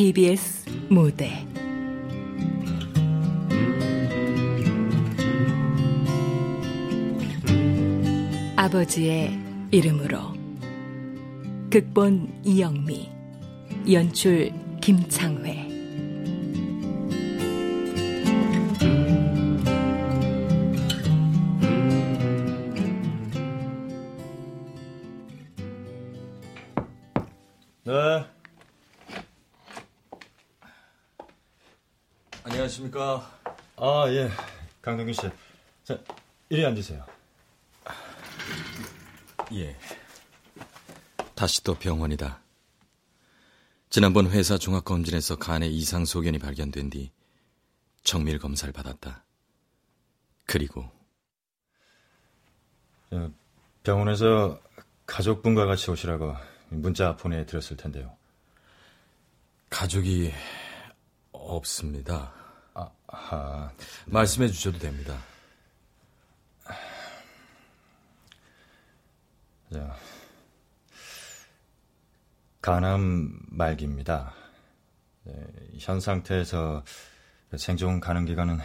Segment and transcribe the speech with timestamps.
[0.00, 1.46] KBS 무대.
[8.56, 9.38] 아버지의
[9.70, 10.20] 이름으로
[11.68, 13.10] 극본 이영미
[13.92, 14.50] 연출
[14.80, 15.69] 김창회
[33.00, 33.30] 안녕하십니까.
[33.76, 34.30] 아, 예.
[34.82, 35.22] 강동균 씨.
[35.84, 35.98] 자,
[36.50, 37.04] 이리 앉으세요.
[39.54, 39.74] 예.
[41.34, 42.40] 다시 또 병원이다.
[43.88, 47.10] 지난번 회사 종합검진에서 간에 이상 소견이 발견된 뒤
[48.04, 49.24] 정밀 검사를 받았다.
[50.44, 50.88] 그리고
[53.08, 53.30] 저,
[53.82, 54.60] 병원에서
[55.06, 56.36] 가족분과 같이 오시라고
[56.68, 58.14] 문자 보내드렸을 텐데요.
[59.70, 60.32] 가족이
[61.32, 62.39] 없습니다.
[63.12, 63.72] 아, 아
[64.06, 65.18] 말씀해 주셔도 됩니다.
[69.72, 69.96] 자,
[72.60, 74.34] 간암 말기입니다.
[75.24, 75.32] 네,
[75.78, 76.84] 현 상태에서
[77.56, 78.58] 생존 가능 기간은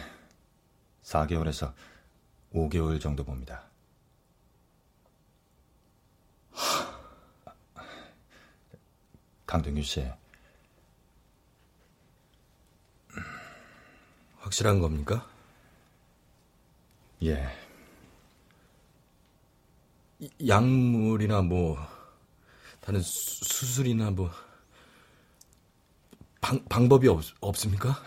[1.02, 1.72] 4개월에서
[2.52, 3.64] 5개월 정도 봅니다.
[9.46, 10.04] 강동규 씨,
[14.56, 15.26] 확실한 겁니까?
[17.22, 17.46] 예,
[20.18, 21.76] 이- 약물이나 뭐
[22.80, 24.30] 다른 수, 수술이나 뭐
[26.40, 28.02] 방, 방법이 없, 없습니까?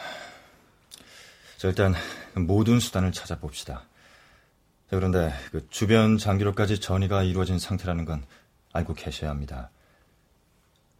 [1.57, 1.93] 자, 일단
[2.35, 3.79] 모든 수단을 찾아봅시다.
[3.79, 8.25] 자, 그런데 그 주변 장기로까지 전이가 이루어진 상태라는 건
[8.73, 9.69] 알고 계셔야 합니다.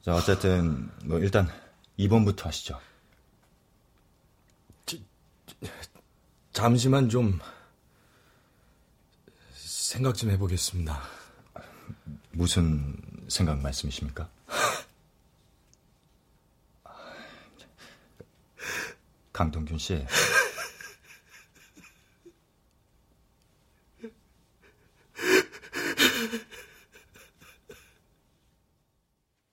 [0.04, 1.48] 자, 어쨌든 뭐 일단
[1.98, 2.80] 입원부터 하시죠.
[6.54, 7.40] 잠시만 좀
[9.54, 11.02] 생각 좀 해보겠습니다.
[12.32, 12.96] 무슨
[13.28, 14.30] 생각 말씀이십니까?
[19.34, 20.06] 강동균 씨,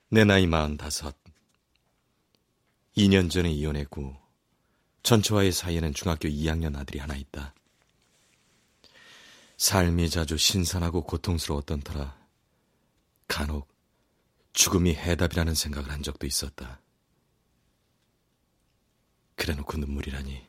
[0.09, 1.17] 내 나이 마흔다섯.
[2.97, 4.17] 2년 전에 이혼했고
[5.07, 7.55] 전처와의 사이에는 중학교 2학년 아들이 하나 있다.
[9.57, 12.19] 삶이 자주 신선하고 고통스러웠던 터라
[13.29, 13.73] 간혹
[14.53, 16.81] 죽음이 해답이라는 생각을 한 적도 있었다.
[19.37, 20.45] 그래놓고 눈물이라니.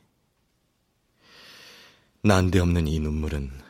[2.24, 3.62] 난데없는 이 눈물은,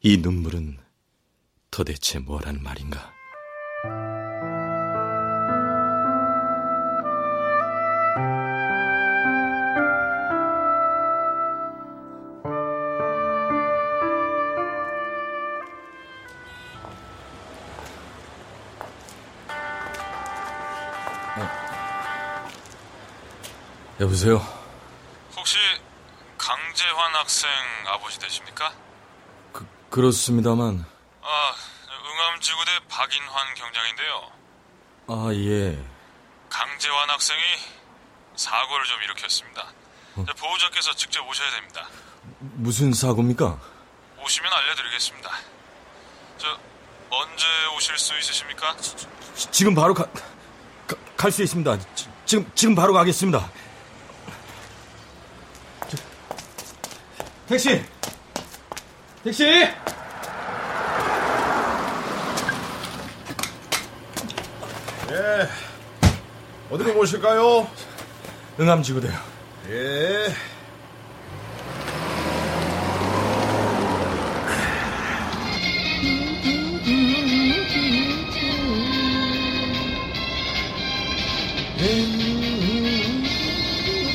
[0.00, 0.78] 이 눈물은
[1.70, 3.12] 도대체 뭐라는 말인가?
[24.00, 24.36] 여보세요?
[25.36, 25.56] 혹시
[26.36, 27.48] 강재환 학생
[27.86, 28.72] 아버지 되십니까?
[29.52, 30.84] 그, 그렇습니다만,
[31.22, 31.54] 아,
[31.90, 34.32] 응암지구대 박인환 경장인데요.
[35.08, 35.84] 아, 예.
[36.48, 37.40] 강재환 학생이
[38.36, 39.62] 사고를 좀 일으켰습니다.
[40.26, 41.88] 자, 보호자께서 직접 오셔야 됩니다.
[42.38, 43.58] 무슨 사고입니까?
[44.22, 45.30] 오시면 알려드리겠습니다.
[46.38, 46.58] 저
[47.10, 47.44] 언제
[47.76, 48.76] 오실 수 있으십니까?
[48.76, 50.06] 지- 지금 바로 가,
[51.16, 51.78] 갈 수 있습니다.
[51.94, 53.50] 지, 지금, 지금 바로 가겠습니다.
[57.48, 57.82] 택시!
[59.24, 59.44] 택시!
[65.10, 65.48] 예.
[66.70, 67.66] 어디로 모실까요?
[68.60, 69.12] 응암지구대요.
[69.70, 70.26] 예.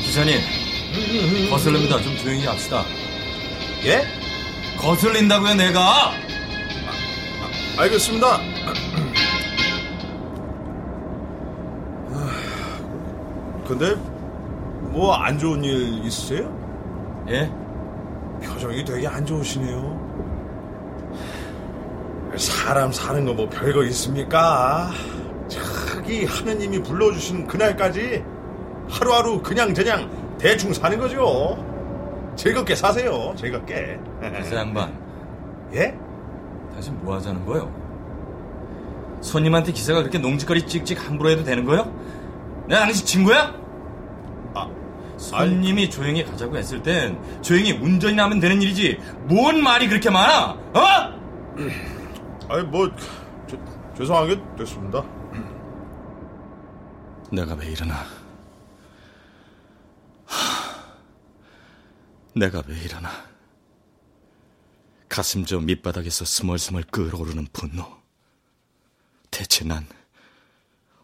[0.04, 0.40] 기사님,
[1.50, 2.00] 거슬립니다.
[2.00, 2.84] 좀 조용히 합시다.
[3.84, 4.02] 예?
[4.78, 6.12] 거슬린다고요, 내가!
[7.78, 8.38] 알겠습니다.
[13.66, 13.94] 근데
[14.92, 16.52] 뭐 안 좋은 일 있으세요?
[17.28, 17.50] 예?
[18.42, 20.04] 표정이 되게 안 좋으시네요.
[22.36, 24.90] 사람 사는 거 뭐 별거 있습니까?
[25.48, 28.22] 저기 하느님이 불러주신 그날까지
[28.88, 31.56] 하루하루 그냥 저냥 대충 사는 거죠.
[32.36, 33.34] 즐겁게 사세요.
[33.36, 33.98] 즐겁게.
[34.38, 34.96] 기사 양반,
[35.72, 35.96] 예?
[36.74, 37.72] 다시 뭐 하자는 거요?
[39.20, 41.90] 손님한테 기사가 그렇게 농지거리 찍찍 함부로 해도 되는 거요?
[42.68, 43.54] 내가 당신 친구야?
[44.54, 44.68] 아,
[45.16, 50.50] 손님이 조용히 가자고 했을 땐 조용히 운전이나 하면 되는 일이지 뭔 말이 그렇게 많아?
[50.50, 50.80] 어?
[52.48, 52.90] 아니 뭐
[53.46, 53.56] 저,
[53.96, 55.02] 죄송하게 됐습니다.
[57.32, 57.94] 내가 왜 이러나?
[62.36, 63.10] 내가 왜 이러나?
[65.08, 67.86] 가슴 저 밑바닥에서 스멀스멀 끓어오르는 분노.
[69.30, 69.86] 대체 난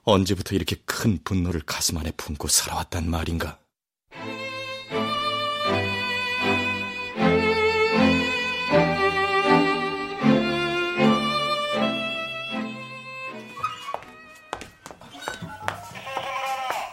[0.02, 3.60] 언제부터 이렇게 큰 분노를 가슴 안에 품고 살아왔단 말인가?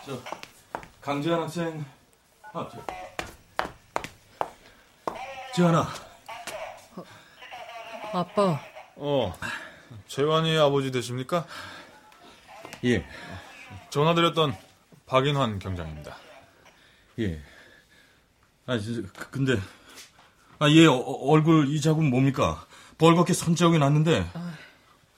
[0.06, 0.22] 저
[1.02, 1.84] 강재환 학생,
[2.54, 3.07] 아, 저,
[5.58, 5.88] 재환아,
[8.14, 8.60] 아빠,
[8.96, 9.34] 어,
[10.08, 11.48] 재환이 아버지 되십니까?
[12.86, 13.04] 예,
[13.90, 14.56] 전화드렸던
[15.08, 16.16] 박인환 경장입니다.
[17.20, 17.42] 예.
[18.68, 19.58] 아, 저, 그- 근데,
[20.60, 22.64] 아, 얘 어- 얼굴 이 자국 뭡니까?
[23.00, 24.30] 벌겋게 선자국이 났는데,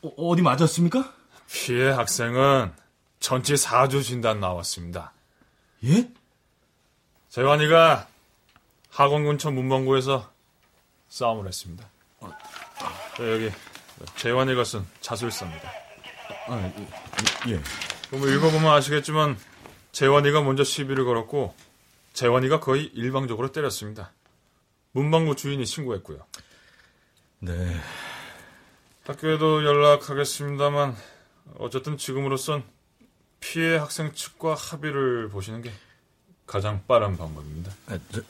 [0.04, 1.14] 어, 어디 맞았습니까?
[1.52, 2.72] 피해 학생은
[3.20, 5.12] 전치 4주 진단 나왔습니다.
[5.84, 6.10] 예?
[7.28, 8.08] 재환이가
[9.00, 10.30] 학원 근처 문방구에서
[11.08, 11.90] 싸움을 했습니다.
[13.16, 13.50] 저 여기
[14.18, 15.72] 재환이가 쓴 자술서입니다.
[16.48, 16.74] 아,
[17.48, 17.54] 예.
[17.54, 17.62] 예.
[18.10, 19.38] 그럼 읽어보면 아시겠지만
[19.94, 21.56] 재환이가 먼저 시비를 걸었고
[22.12, 24.12] 재환이가 거의 일방적으로 때렸습니다.
[24.92, 26.20] 문방구 주인이 신고했고요.
[27.40, 27.80] 네.
[29.06, 30.98] 학교에도 연락하겠습니다만
[31.58, 32.66] 어쨌든 지금으로선
[33.40, 35.72] 피해 학생 측과 합의를 보시는 게
[36.46, 37.72] 가장 빠른 방법입니다.
[37.88, 38.22] 아, 저,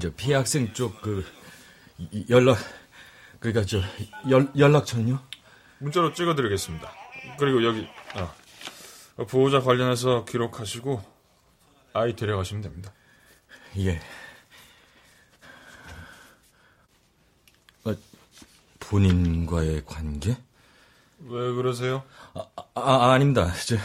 [0.00, 1.24] 저 피해 학생 쪽 그
[2.30, 2.58] 연락
[3.40, 3.80] 그러니까 저
[4.30, 5.18] 연, 연락처는요?
[5.78, 6.92] 문자로 찍어드리겠습니다.
[7.38, 8.32] 그리고 여기 아,
[9.24, 11.02] 보호자 관련해서 기록하시고
[11.92, 12.92] 아이 데려가시면 됩니다.
[13.78, 14.00] 예.
[17.84, 17.94] 아,
[18.80, 20.36] 본인과의 관계?
[21.20, 22.02] 왜 그러세요?
[22.34, 23.52] 아, 아 아 닙니다.
[23.66, 23.76] 저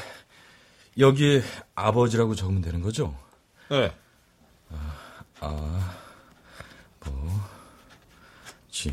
[0.97, 1.41] 여기에
[1.75, 3.17] 아버지라고 적으면 되는 거죠?
[3.69, 3.95] 네.
[8.81, 8.91] 지.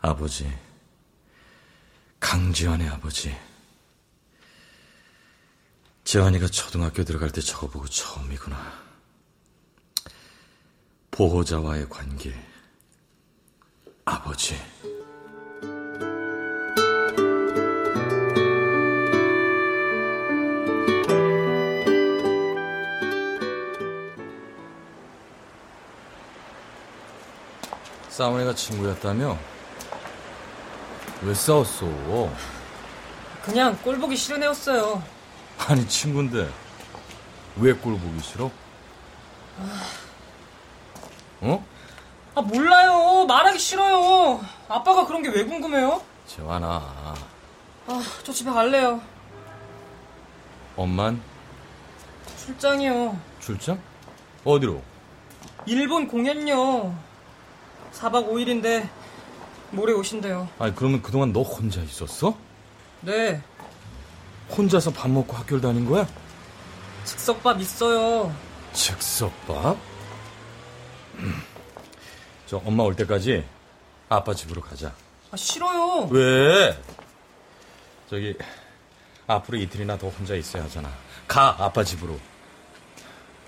[0.00, 0.52] 아버지.
[2.20, 3.34] 강지환의 아버지.
[6.04, 8.86] 지환이가 초등학교 들어갈 때 적어보고 처음이구나.
[11.10, 12.34] 보호자와의 관계.
[14.04, 14.56] 아버지.
[28.16, 29.36] 싸운 애가 친구였다며?
[31.20, 31.86] 왜 싸웠어?
[33.44, 35.02] 그냥 꼴 보기 싫은 애였어요.
[35.68, 36.48] 아니 친구인데
[37.58, 38.50] 왜 꼴 보기 싫어?
[41.42, 41.66] 어?
[42.34, 43.26] 아 몰라요.
[43.26, 44.40] 말하기 싫어요.
[44.66, 46.00] 아빠가 그런 게 왜 궁금해요?
[46.26, 47.14] 재환아 아
[48.24, 48.98] 저 집에 갈래요.
[50.74, 51.20] 엄만
[52.38, 53.14] 출장이요.
[53.40, 53.78] 출장?
[54.42, 54.82] 어디로?
[55.66, 56.94] 일본 공연요.
[57.98, 58.88] 4박 5일인데
[59.70, 60.48] 모레 오신대요.
[60.58, 62.36] 아니 그러면 그동안 너 혼자 있었어?
[63.00, 63.42] 네.
[64.56, 66.06] 혼자서 밥 먹고 학교를 다닌 거야?
[67.04, 68.34] 즉석밥 있어요.
[68.72, 69.76] 즉석밥?
[71.16, 71.42] 음.
[72.46, 73.44] 저 엄마 올 때까지
[74.08, 74.94] 아빠 집으로 가자
[75.32, 76.06] 아 싫어요.
[76.10, 76.78] 왜?
[78.08, 78.36] 저기
[79.26, 80.88] 앞으로 이틀이나 더 혼자 있어야 하잖아.
[81.26, 82.18] 가 아빠 집으로.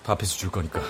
[0.03, 0.81] 밥해서 줄 거니까.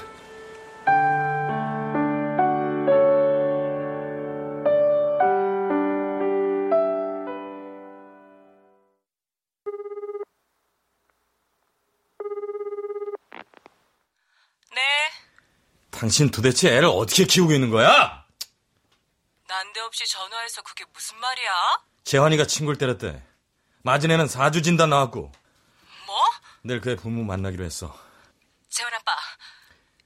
[16.08, 18.24] 당신 도대체 애를 어떻게 키우고 있는 거야?
[19.46, 21.82] 난데없이 전화해서 그게 무슨 말이야?
[22.04, 23.22] 재환이가 친구를 때렸대.
[23.82, 25.30] 맞은 애는 사주 진단 나왔고
[26.06, 26.30] 뭐?
[26.62, 27.94] 내일 그애 부모 만나기로 했어.
[28.70, 29.14] 재원 아빠,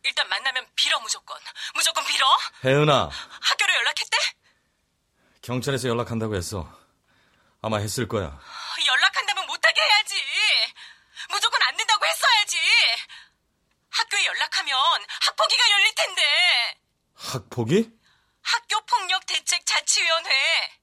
[0.02, 1.38] 일단 만나면 빌어 무조건.
[1.76, 2.26] 무조건 빌어?
[2.64, 3.08] 혜은아,
[3.40, 4.16] 학교로 연락했대?
[5.42, 6.68] 경찰에서 연락한다고 했어.
[7.62, 8.40] 아마 했을 거야.
[8.88, 10.16] 연락한다면 못하게 해야지.
[11.30, 12.58] 무조건 안 된다고 했어야지.
[13.92, 14.76] 학교에 연락하면
[15.20, 16.80] 학폭위가 열릴 텐데.
[17.14, 17.90] 학폭이?
[18.42, 20.80] 학교폭력대책자치위원회.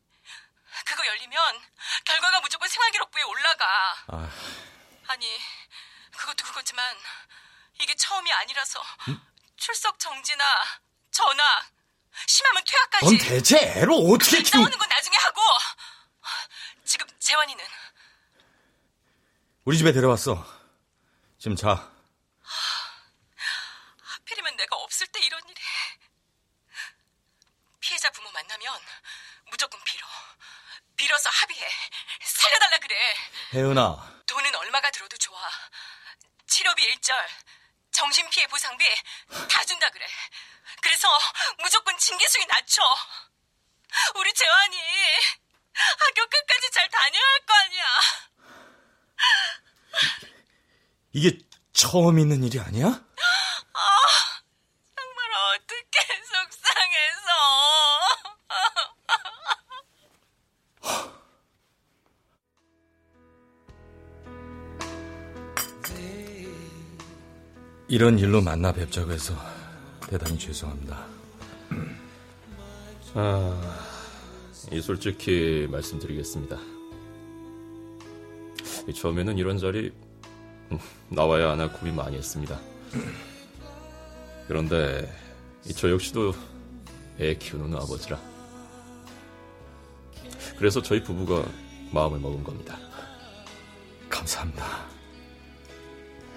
[0.85, 1.61] 그거 열리면
[2.05, 3.95] 결과가 무조건 생활기록부에 올라가.
[4.07, 4.31] 아,
[5.07, 5.39] 아니,
[6.15, 6.97] 그것도 그거지만
[7.79, 8.81] 이게 처음이 아니라서
[9.57, 10.43] 출석 정지나
[11.11, 11.43] 전화,
[12.27, 14.61] 심하면 퇴학까지 넌 대체 애를 어떻게 키우...
[14.61, 15.41] 나오는 건 나중에 하고
[16.85, 17.65] 지금 재환이는
[19.65, 20.45] 우리 집에 데려왔어.
[21.37, 21.91] 지금 자.
[24.59, 25.61] 내가 없을 때 이런 일이.
[27.79, 28.79] 피해자 부모 만나면
[29.45, 30.05] 무조건 빌어.
[30.97, 31.65] 빌어서 합의해.
[32.23, 33.15] 살려달라 그래.
[33.53, 34.23] 혜은아.
[34.27, 35.49] 돈은 얼마가 들어도 좋아.
[36.45, 37.29] 치료비 일절,
[37.91, 38.83] 정신피해 보상비
[39.49, 40.05] 다 준다 그래.
[40.81, 41.07] 그래서
[41.59, 42.81] 무조건 징계수위 낮춰.
[44.15, 44.77] 우리 재환이
[45.99, 47.85] 학교 끝까지 잘 다녀야 할 거 아니야.
[51.13, 51.37] 이게
[51.73, 52.85] 처음 있는 일이 아니야?
[52.85, 53.05] 정말
[55.56, 56.00] 어떻게
[56.32, 57.29] 속상해서.
[67.88, 69.34] 이런 일로 만나 뵙자고 해서
[70.08, 71.08] 대단히 죄송합니다.
[73.15, 73.79] 아,
[74.72, 76.58] 이 솔직히 말씀드리겠습니다.
[78.88, 79.91] 이 처음에는 이런 자리
[80.72, 80.77] 음,
[81.10, 82.60] 나와야 하나 고민 많이 했습니다.
[84.48, 85.28] 그런데 이
[85.75, 86.33] 저 역시도
[87.19, 88.19] 애 키우는 아버지라.
[90.57, 91.43] 그래서 저희 부부가
[91.91, 92.77] 마음을 먹은 겁니다.
[94.09, 94.65] 감사합니다.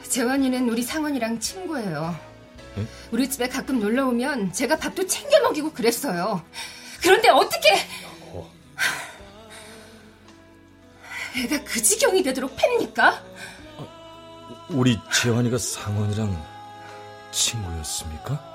[0.08, 2.14] 재환이는 우리 상원이랑 친구예요.
[3.10, 6.42] 우리 집에 가끔 놀러 오면 제가 밥도 챙겨 먹이고 그랬어요.
[7.00, 7.70] 그런데 어떻게
[11.36, 13.22] 애가 그 지경이 되도록 팹니까?
[14.70, 16.44] 우리 재환이가 상원이랑
[17.30, 18.51] 친구였습니까?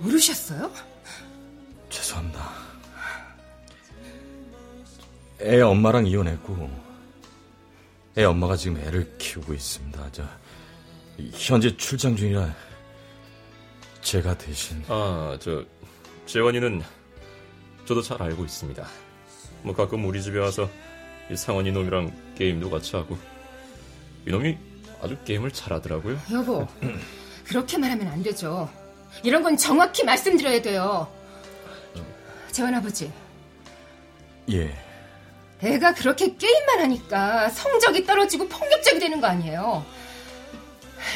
[0.00, 0.70] 모르셨어요?
[1.88, 2.48] 죄송합니다.
[5.42, 6.70] 애 엄마랑 이혼했고,
[8.18, 10.12] 애 엄마가 지금 애를 키우고 있습니다.
[10.12, 10.24] 저,
[11.32, 12.54] 현재 출장 중이라
[14.02, 14.82] 제가 대신.
[14.88, 15.64] 아, 저,
[16.26, 16.82] 재원이는
[17.86, 18.86] 저도 잘 알고 있습니다.
[19.62, 20.68] 뭐 가끔 우리 집에 와서
[21.30, 23.18] 이 상원이 놈이랑 게임도 같이 하고,
[24.26, 24.58] 이놈이
[25.02, 26.18] 아주 게임을 잘하더라고요.
[26.32, 26.66] 여보,
[27.46, 28.68] 그렇게 말하면 안 되죠.
[29.22, 31.12] 이런 건 정확히 말씀드려야 돼요.
[32.50, 33.12] 재환 아버지,
[34.50, 34.76] 예.
[35.62, 39.84] 애가 그렇게 게임만 하니까 성적이 떨어지고 폭력적이 되는 거 아니에요.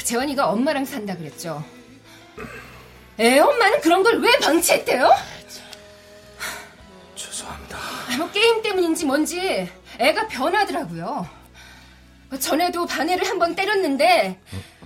[0.05, 1.65] 재환이가 엄마랑 산다 그랬죠.
[3.19, 5.11] 애 엄마는 그런 걸 왜 방치했대요?
[7.15, 7.77] 죄송합니다.
[7.79, 11.27] 아, 뭐 게임 때문인지 뭔지 애가 변하더라고요.
[12.41, 14.41] 전에도 반애를 한 번 때렸는데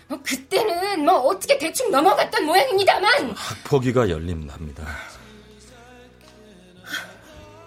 [0.08, 4.86] 뭐 그때는 뭐 어떻게 대충 넘어갔던 모양입니다만 학폭위가 열린답니다.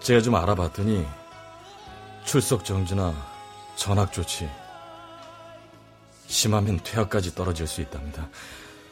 [0.00, 1.06] 제가 좀 알아봤더니
[2.24, 3.14] 출석 정지나
[3.76, 4.48] 전학 조치
[6.26, 8.28] 심하면 퇴학까지 떨어질 수 있답니다.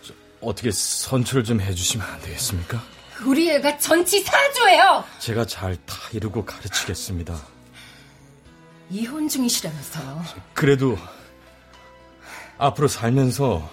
[0.02, 2.80] 저, 어떻게 선처를 좀 해주시면 안 되겠습니까?
[3.24, 5.04] 우리 애가 전치 사조예요.
[5.18, 7.36] 제가 잘다 이루고 가르치겠습니다.
[8.90, 10.24] 이혼 중이시라면서요.
[10.54, 10.96] 그래도
[12.60, 13.68] 앞으로 살면서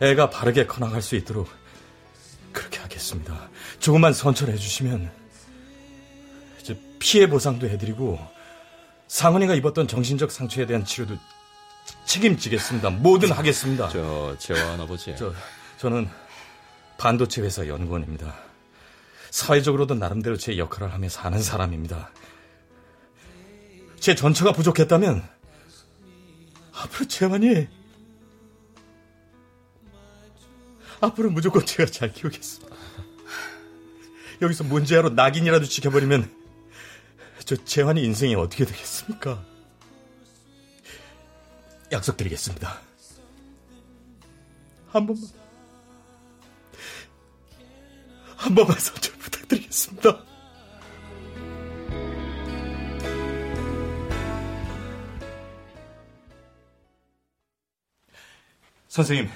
[0.00, 1.48] 애가 바르게 커나갈 수 있도록
[2.50, 3.50] 그렇게 하겠습니다.
[3.78, 5.10] 조금만 선처를 해주시면
[6.60, 8.18] 이제 피해 보상도 해드리고
[9.06, 11.18] 상은이가 입었던 정신적 상처에 대한 치료도
[12.06, 12.90] 책임지겠습니다.
[12.90, 13.88] 뭐든 하겠습니다.
[13.88, 15.14] 저, 재환 아버지.
[15.16, 15.32] 저,
[15.76, 16.08] 저는
[16.96, 18.34] 반도체 회사 연구원입니다.
[19.30, 22.10] 사회적으로도 나름대로 제 역할을 하며 사는 사람입니다.
[24.00, 25.37] 제 전처가 부족했다면
[26.82, 27.68] 앞으로 재환이
[31.00, 32.76] 앞으로 무조건 제가 잘 키우겠습니다.
[34.42, 36.32] 여기서 문제하러 낙인이라도 지켜버리면
[37.44, 39.44] 저 재환이 인생이 어떻게 되겠습니까?
[41.90, 42.80] 약속드리겠습니다.
[44.88, 45.28] 한 번만
[48.36, 50.27] 한 번만 선처 부탁드리겠습니다.
[58.98, 59.30] 선생님,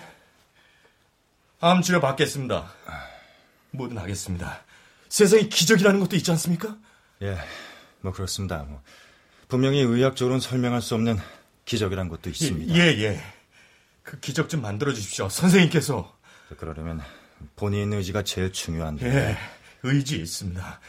[1.60, 2.68] 암 치료 받겠습니다.
[3.70, 4.60] 뭐든 하겠습니다.
[5.08, 6.76] 세상에 기적이라는 것도 있지 않습니까?
[7.22, 7.38] 예,
[8.00, 8.64] 뭐 그렇습니다.
[8.64, 8.82] 뭐
[9.46, 11.16] 분명히 의학적으로는 설명할 수 없는
[11.64, 12.74] 기적이란 것도 있습니다.
[12.74, 13.22] 예, 예.
[14.02, 15.28] 그 기적 좀 만들어 주십시오.
[15.28, 16.12] 선생님께서.
[16.58, 17.00] 그러려면
[17.54, 19.06] 본인 의지가 제일 중요한데.
[19.06, 19.38] 예,
[19.84, 20.80] 의지 있습니다.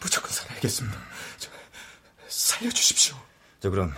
[0.00, 0.98] 무조건 살아야겠습니다.
[1.38, 1.50] 저,
[2.26, 3.14] 살려주십시오.
[3.60, 3.94] 자, 그럼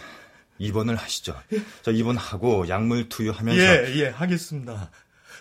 [0.58, 1.40] 입원을 하시죠.
[1.82, 4.90] 자, 입원하고 약물 투여하면서 예, 예, 하겠습니다.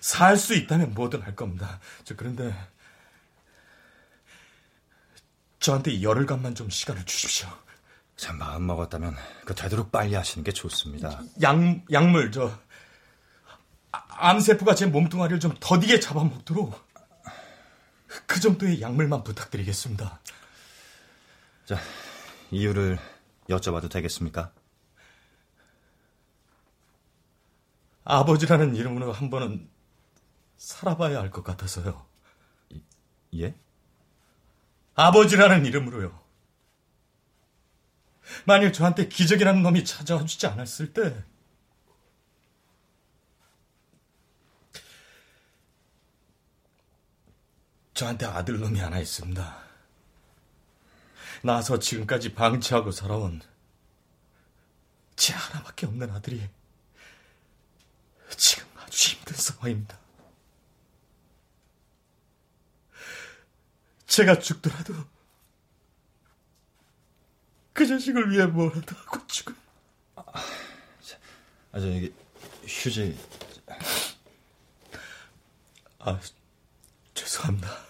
[0.01, 1.79] 살 수 있다면 뭐든 할 겁니다.
[2.03, 2.53] 저 그런데
[5.59, 7.49] 저한테 열흘간만 좀 시간을 주십시오.
[8.15, 11.21] 자, 마음 먹었다면 그 되도록 빨리 하시는 게 좋습니다.
[11.41, 11.57] 약
[11.91, 12.51] 약물 저
[13.91, 16.87] 아, 암세포가 제 몸뚱아리를 좀 더디게 잡아먹도록
[18.25, 20.19] 그 정도의 약물만 부탁드리겠습니다.
[21.65, 21.77] 자,
[22.51, 22.97] 이유를
[23.49, 24.51] 여쭤봐도 되겠습니까?
[28.07, 29.69] 아버지라는 이름으로 한 번은
[30.55, 32.05] 살아봐야 할 것 같아서요.
[33.35, 33.53] 예?
[34.95, 36.17] 아버지라는 이름으로요.
[38.45, 41.23] 만일 저한테 기적이라는 놈이 찾아와 주지 않았을 때,
[47.93, 49.57] 저한테 아들 놈이 하나 있습니다.
[51.43, 53.41] 나서 지금까지 방치하고 살아온
[55.15, 56.47] 제 하나밖에 없는 아들이
[59.41, 59.97] 상황입니다.
[64.05, 64.93] 제가 죽더라도
[67.73, 69.53] 그 자식을 위해 뭐라도 하고 죽을.
[70.15, 70.23] 아,
[71.73, 72.13] 저 여기
[72.65, 73.17] 휴지.
[75.99, 76.19] 아,
[77.13, 77.87] 죄송합니다.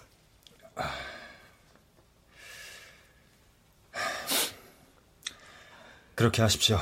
[6.15, 6.79] 그렇게 하십시오.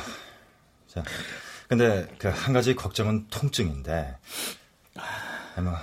[0.87, 1.03] 자,
[1.67, 4.15] 근데 그 한 가지 걱정은 통증인데,
[5.57, 5.73] 뭐,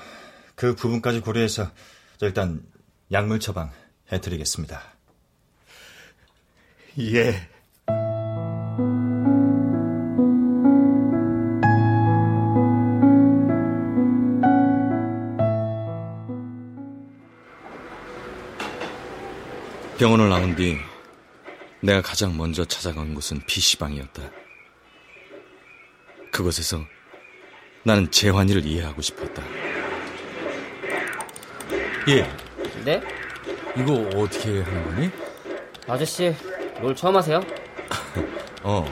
[0.55, 1.71] 그 부분까지 고려해서
[2.19, 2.62] 저 일단
[3.11, 3.71] 약물 처방
[4.12, 4.81] 해드리겠습니다.
[7.01, 7.49] 예.
[19.99, 20.79] 병원을 나온 뒤
[21.81, 24.42] 내가 가장 먼저 찾아간 곳은 PC방이었다.
[26.33, 26.81] 그곳에서
[27.85, 29.43] 나는 재환이를 이해하고 싶었다.
[32.09, 32.29] 예,
[32.85, 33.01] 네?
[33.77, 35.11] 이거 어떻게 하는 거니?
[35.87, 36.35] 아저씨,
[36.81, 37.41] 롤 처음 하세요?
[38.65, 38.85] 어,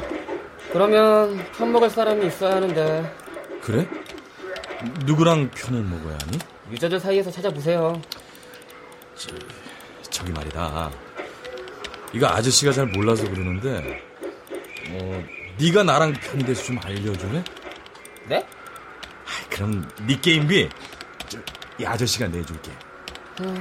[0.72, 3.12] 그러면 편 먹을 사람이 있어야 하는데
[3.62, 3.88] 그래?
[5.04, 6.38] 누구랑 편을 먹어야 하니?
[6.70, 8.00] 유저들 사이에서 찾아보세요.
[10.10, 10.90] 저기 말이다.
[12.12, 14.02] 이거 아저씨가 잘 몰라서 그러는데,
[14.90, 15.24] 어,
[15.60, 17.44] 네가 나랑 편이 돼서 좀 알려줄래?
[18.28, 18.36] 네?
[18.38, 20.70] 아, 그럼 네 게임비
[21.28, 21.38] 저,
[21.78, 22.70] 이 아저씨가 내줄게.
[23.40, 23.60] 음,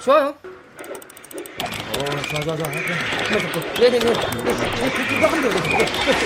[0.00, 0.28] 좋아요.
[0.28, 2.66] 어, 좋아, 좋아, 좋아.
[2.66, 3.60] 한번 잡고.
[3.80, 3.98] 네네네.
[3.98, 4.12] 네,
[4.90, 5.56] 그, 그거 하면 돼.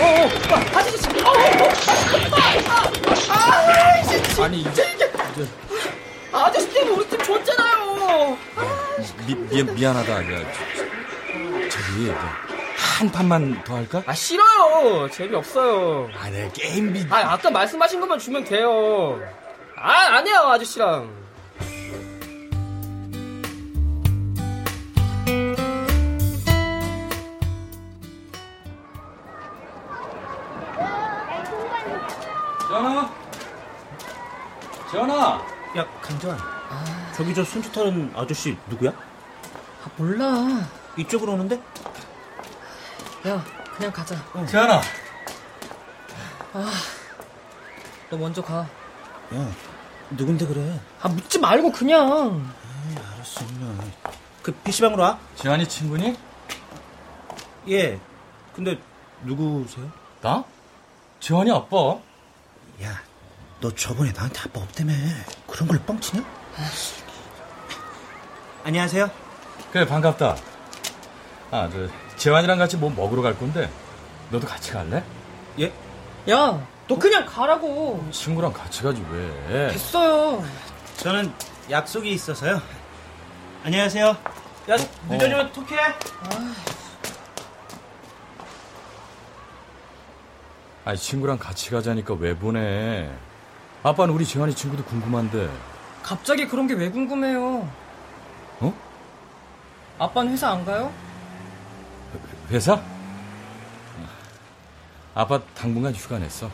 [0.00, 1.08] 어, 어, 아, 아저씨.
[1.08, 1.68] 어, 어,
[2.30, 2.82] 아,
[3.28, 4.44] 아, 아, 진짜.
[4.44, 4.82] 아니, 이제.
[6.32, 8.38] 아, 아저씨 때문에 우리 팀 졌잖아요.
[9.26, 10.52] 미, 미, 미안하다, 아니야.
[10.52, 12.12] 저, 저기,
[12.92, 14.02] 한 판만 더 할까?
[14.07, 15.09] 아, 싫어요.
[15.11, 16.11] 재미없어요.
[16.18, 17.07] 아, 내 게임비.
[17.11, 19.18] 아, 아까 말씀하신 것만 주면 돼요.
[19.76, 21.22] 아, 안 해요, 아저씨랑.
[32.68, 33.11] 전화!
[34.90, 35.42] 전화!
[35.76, 36.38] 야, 강재환.
[37.14, 38.90] 저기 저 손짓 하는 아저씨 누구야?
[38.90, 40.66] 아, 몰라.
[40.96, 41.61] 이쪽으로 오는데?
[43.26, 43.44] 야,
[43.76, 44.16] 그냥 가자.
[44.46, 44.80] 재환아!
[46.54, 46.72] 아,
[48.11, 48.58] 너 먼저 가.
[49.35, 49.50] 야,
[50.11, 50.80] 누군데 그래?
[51.00, 52.52] 아, 묻지 말고 그냥.
[52.90, 53.92] 에이, 알았어, 그냥.
[54.42, 55.18] 그 PC방으로 와?
[55.37, 56.18] 재환이 친구니?
[57.68, 57.98] 예.
[58.54, 58.78] 근데
[59.22, 59.90] 누구세요?
[60.20, 60.44] 나?
[61.20, 61.76] 재환이 아빠.
[62.82, 63.00] 야,
[63.61, 64.92] 너 저번에 나한테 아빠 없다며.
[65.46, 66.24] 그런 걸 뻥치냐?
[68.64, 69.08] 안녕하세요.
[69.72, 70.37] 그래, 반갑다.
[71.52, 73.70] 아, 저, 재환이랑 같이 뭐 먹으러 갈 건데,
[74.31, 75.03] 너도 같이 갈래?
[75.59, 75.72] 예?
[76.31, 78.05] 야, 너 그냥 가라고.
[78.11, 79.68] 친구랑 같이 가지, 왜?
[79.68, 80.44] 됐어요.
[80.98, 81.33] 저는
[81.70, 82.61] 약속이 있어서요.
[83.64, 84.07] 안녕하세요.
[84.07, 84.77] 야,
[85.09, 85.77] 늦어지면 톡해.
[90.85, 93.11] 아니, 친구랑 같이 가자니까 왜 보내?
[93.83, 95.48] 아빠는 우리 재환이 친구도 궁금한데.
[96.03, 97.68] 갑자기 그런 게 왜 궁금해요?
[98.61, 98.75] 어?
[99.98, 100.92] 아빠는 회사 안 가요?
[102.50, 102.83] 회사?
[105.14, 106.50] 아빠 당분간 휴가 냈어.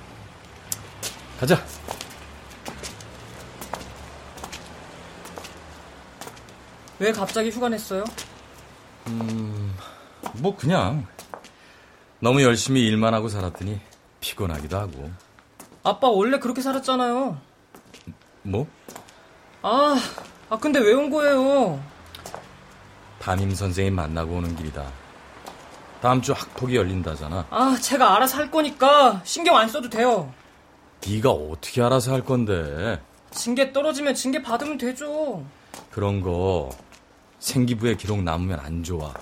[1.41, 1.63] 가자.
[6.99, 8.05] 왜 갑자기 휴가 냈어요?
[9.07, 9.75] 음,
[10.35, 11.07] 뭐 그냥
[12.21, 13.81] 너무 열심히 일만 하고 살았더니
[14.21, 15.11] 피곤하기도 하고.
[15.85, 17.39] 아빠 원래 그렇게 살았잖아요.
[18.43, 18.67] 뭐?
[19.63, 19.97] 아,
[20.51, 21.81] 아 근데 왜 온 거예요?
[23.21, 24.91] 담임 선생님 만나고 오는 길이다.
[26.01, 27.47] 다음 주 학폭이 열린다잖아.
[27.51, 30.33] 아, 제가 알아서 할 거니까 신경 안 써도 돼요.
[31.07, 33.01] 네가 어떻게 알아서 할 건데?
[33.31, 35.45] 징계 떨어지면 징계 받으면 되죠.
[35.91, 36.71] 그런 거
[37.41, 39.13] 생기부에 기록 남으면 안 좋아.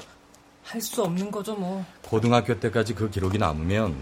[0.64, 1.84] 할 수 없는 거죠, 뭐.
[2.02, 3.94] 고등학교 때까지 그 기록이 남으면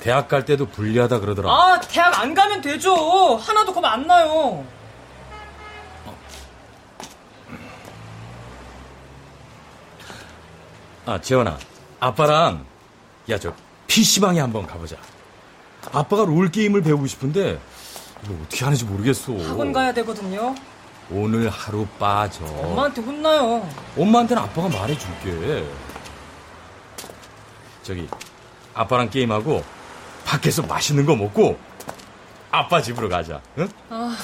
[0.00, 1.50] 대학 갈 때도 불리하다 그러더라.
[1.50, 3.36] 아, 대학 안 가면 되죠.
[3.36, 4.64] 하나도 겁 안 나요.
[11.06, 11.58] 아, 재원아.
[12.00, 12.64] 아빠랑
[13.30, 13.52] 야, 저
[13.86, 14.96] PC방에 한번 가보자.
[15.92, 17.60] 아빠가 롤게임을 배우고 싶은데
[18.24, 19.32] 이거 어떻게 하는지 모르겠어.
[19.48, 20.54] 학원 가야 되거든요.
[21.10, 22.44] 오늘 하루 빠져.
[22.44, 23.68] 엄마한테 혼나요.
[23.96, 25.66] 엄마한테는 아빠가 말해줄게.
[27.82, 28.06] 저기
[28.74, 29.64] 아빠랑 게임하고
[30.26, 31.58] 밖에서 맛있는 거 먹고
[32.50, 33.40] 아빠 집으로 가자.
[33.58, 33.68] 응?
[33.88, 34.16] 아,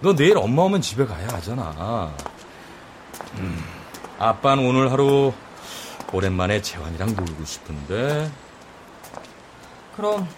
[0.00, 2.12] 너 내일 엄마 오면 집에 가야 하잖아.
[3.38, 3.64] 음,
[4.18, 5.32] 아빠는 오늘 하루
[6.12, 8.30] 오랜만에 재환이랑 놀고 싶은데
[9.96, 10.28] 그럼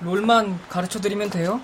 [0.00, 1.60] 롤만 가르쳐 드리면 돼요?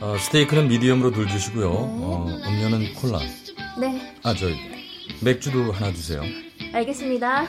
[0.00, 1.70] 어, 스테이크는 미디엄으로 둘 주시고요.
[1.70, 3.18] 어, 음료는 콜라.
[3.78, 4.46] 네, 아, 저
[5.22, 6.22] 맥주도 하나 주세요.
[6.72, 7.46] 알겠습니다.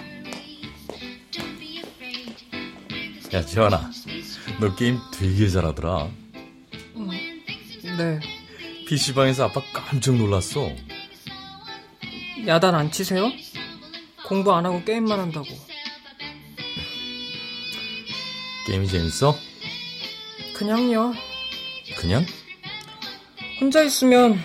[3.33, 3.91] 야, 재환아.
[4.59, 6.09] 너 게임 되게 잘하더라.
[7.97, 8.19] 네.
[8.87, 10.69] PC방에서 아빠 깜짝 놀랐어.
[12.45, 13.31] 야단 안 치세요?
[14.25, 15.47] 공부 안 하고 게임만 한다고.
[18.67, 19.35] 게임이 재밌어?
[20.53, 21.13] 그냥요.
[21.97, 22.25] 그냥?
[23.61, 24.39] 혼자 있으면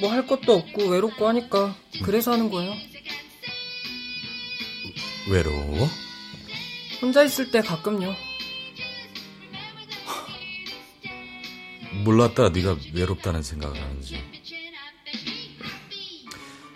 [0.00, 2.72] 뭐 할 것도 없고 외롭고 하니까 그래서 하는 거예요.
[5.28, 5.88] 외로워?
[7.00, 8.14] 혼자 있을 때 가끔요.
[12.02, 14.22] 몰랐다 네가 외롭다는 생각을 하는지.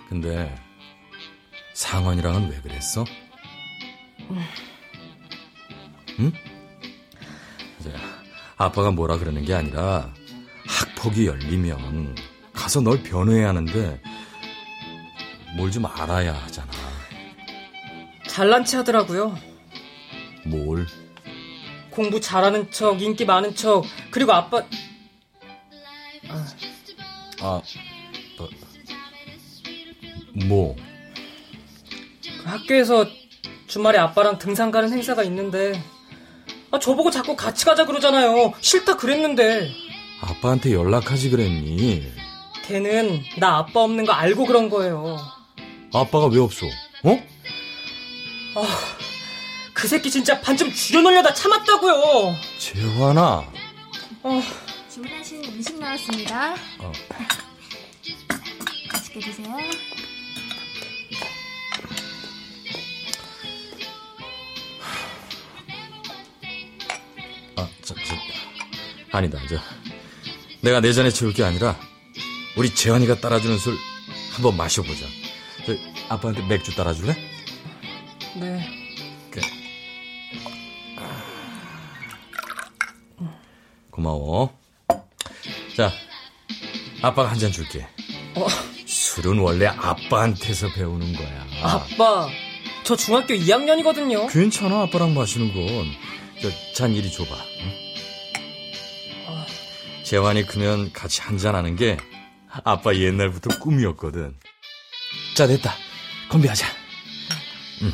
[0.08, 0.54] 근데
[1.74, 3.04] 상원이랑은 왜 그랬어?
[6.20, 6.32] 응?
[7.80, 7.92] 이제
[8.56, 10.12] 아빠가 뭐라 그러는 게 아니라
[10.66, 12.16] 학폭이 열리면
[12.52, 14.00] 가서 널 변호해야 하는데
[15.56, 16.68] 뭘 좀 알아야 하잖아.
[18.28, 19.36] 잘난 체 하더라고요.
[20.46, 20.86] 뭘?
[21.90, 24.62] 공부 잘하는 척, 인기 많은 척, 그리고 아빠
[27.48, 27.62] 아,
[28.36, 28.48] 뭐,
[30.46, 30.76] 뭐?
[32.42, 33.06] 그 학교에서
[33.66, 35.82] 주말에 아빠랑 등산 가는 행사가 있는데
[36.70, 38.52] 아, 저보고 자꾸 같이 가자 그러잖아요.
[38.60, 39.70] 싫다 그랬는데
[40.20, 42.12] 아빠한테 연락하지 그랬니?
[42.66, 45.18] 걔는 나 아빠 없는 거 알고 그런 거예요.
[45.94, 46.66] 아빠가 왜 없어?
[47.04, 47.26] 어?
[48.56, 48.78] 아,
[49.72, 52.34] 그 새끼 진짜 반쯤 죽여놓으려다 참았다고요.
[52.58, 53.50] 재환아.
[54.24, 54.67] 어, 주문하신
[55.58, 56.54] 음식 나왔습니다.
[56.78, 56.92] 어.
[58.92, 59.56] 맛있게 드세요.
[67.56, 68.14] 아, 저, 저,
[69.10, 69.56] 아니다, 저.
[70.60, 71.76] 내가 내전에 채울 게 아니라,
[72.56, 73.76] 우리 재환이가 따라주는 술
[74.34, 75.06] 한번 마셔보자.
[75.66, 75.74] 저,
[76.08, 77.16] 아빠한테 맥주 따라줄래?
[78.36, 78.64] 네.
[79.32, 79.42] 그래.
[83.90, 84.56] 고마워.
[85.78, 85.92] 자,
[87.02, 87.86] 아빠가 한 잔 줄게.
[88.34, 88.48] 어.
[88.84, 91.46] 술은 원래 아빠한테서 배우는 거야.
[91.62, 92.28] 아빠,
[92.82, 94.28] 저 중학교 2학년이거든요.
[94.32, 95.86] 괜찮아, 아빠랑 마시는 건.
[96.42, 97.32] 저, 잔 이리 줘봐.
[97.60, 97.72] 응?
[100.02, 101.96] 재환이 크면 같이 한 잔 하는 게
[102.64, 104.34] 아빠 옛날부터 꿈이었거든.
[105.36, 105.74] 자, 됐다.
[106.28, 106.66] 건배하자.
[107.82, 107.92] 응.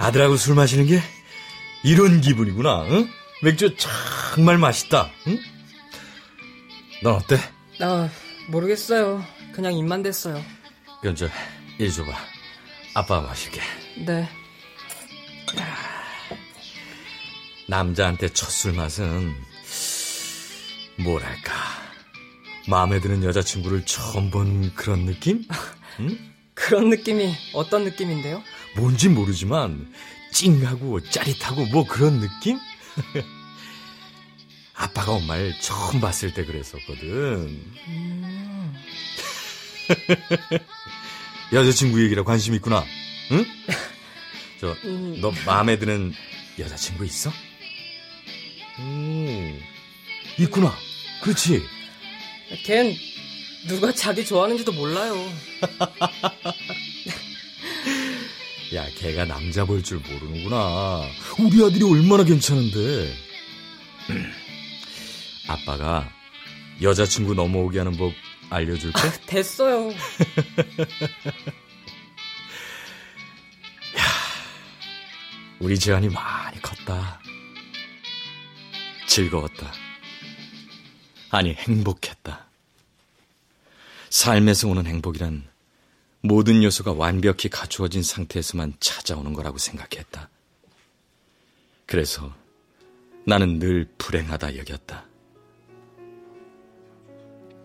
[0.00, 1.00] 아들하고 술 마시는 게
[1.84, 2.84] 이런 기분이구나.
[2.90, 3.08] 응?
[3.42, 3.74] 맥주
[4.34, 5.10] 정말 맛있다.
[5.26, 5.38] 응?
[7.02, 7.38] 넌 어때?
[7.80, 8.08] 아,
[8.48, 9.24] 모르겠어요.
[9.52, 10.42] 그냥 입만 됐어요.
[11.00, 11.28] 그럼 저
[11.78, 12.12] 이리 줘봐.
[12.94, 13.60] 아빠가 마실게.
[14.06, 14.28] 네.
[17.68, 19.32] 남자한테 첫 술 맛은
[20.98, 21.54] 뭐랄까
[22.68, 25.44] 마음에 드는 여자친구를 처음 본 그런 느낌?
[26.00, 26.18] 응?
[26.54, 28.42] 그런 느낌이 어떤 느낌인데요?
[28.76, 29.92] 뭔지 모르지만
[30.32, 32.58] 찡하고 짜릿하고 뭐 그런 느낌?
[34.74, 37.62] 아빠가 엄마를 처음 봤을 때 그랬었거든.
[37.88, 38.74] 음,
[41.52, 42.84] 여자친구 얘기라 관심 있구나.
[43.32, 43.44] 응?
[44.60, 45.18] 저, 음.
[45.20, 46.14] 너 마음에 드는
[46.58, 47.30] 여자친구 있어?
[48.78, 50.74] 오, 있구나.
[51.22, 51.62] 그렇지.
[52.64, 52.96] 걘
[53.68, 55.14] 누가 자기 좋아하는지도 몰라요.
[58.74, 61.02] 야, 걔가 남자 볼 줄 모르는구나.
[61.40, 63.12] 우리 아들이 얼마나 괜찮은데.
[65.48, 66.08] 아빠가
[66.80, 68.12] 여자친구 넘어오게 하는 법
[68.50, 68.98] 알려줄게.
[69.26, 69.90] 됐어요.
[75.58, 77.20] 우리 재환이 많이 컸다.
[79.06, 79.72] 즐거웠다.
[81.30, 82.46] 아니, 행복했다.
[84.08, 85.48] 삶에서 오는 행복이란
[86.22, 90.28] 모든 요소가 완벽히 갖추어진 상태에서만 찾아오는 거라고 생각했다.
[91.86, 92.32] 그래서
[93.26, 95.06] 나는 늘 불행하다 여겼다.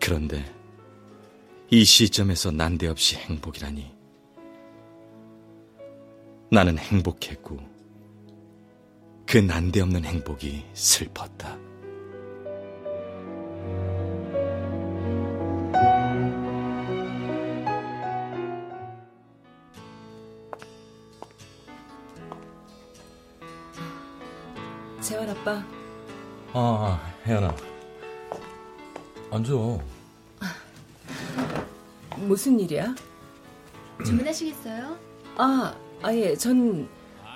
[0.00, 0.54] 그런데
[1.70, 3.94] 이 시점에서 난데없이 행복이라니.
[6.50, 7.58] 나는 행복했고,
[9.26, 11.58] 그 난데없는 행복이 슬펐다.
[25.06, 25.62] 재환 아빠.
[26.52, 27.54] 아, 혜연아.
[29.30, 29.52] 앉아.
[32.16, 32.92] 무슨 일이야?
[34.04, 34.98] 주문하시겠어요?
[35.36, 36.34] 아, 아 예.
[36.34, 36.88] 전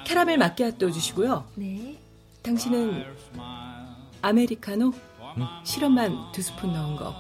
[0.05, 1.47] 캐러멜 마끼아또 주시고요.
[1.55, 1.97] 네.
[2.43, 3.05] 당신은
[4.21, 4.93] 아메리카노
[5.63, 7.15] 시럽만 두 스푼 넣은 거.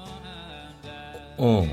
[1.38, 1.64] 어.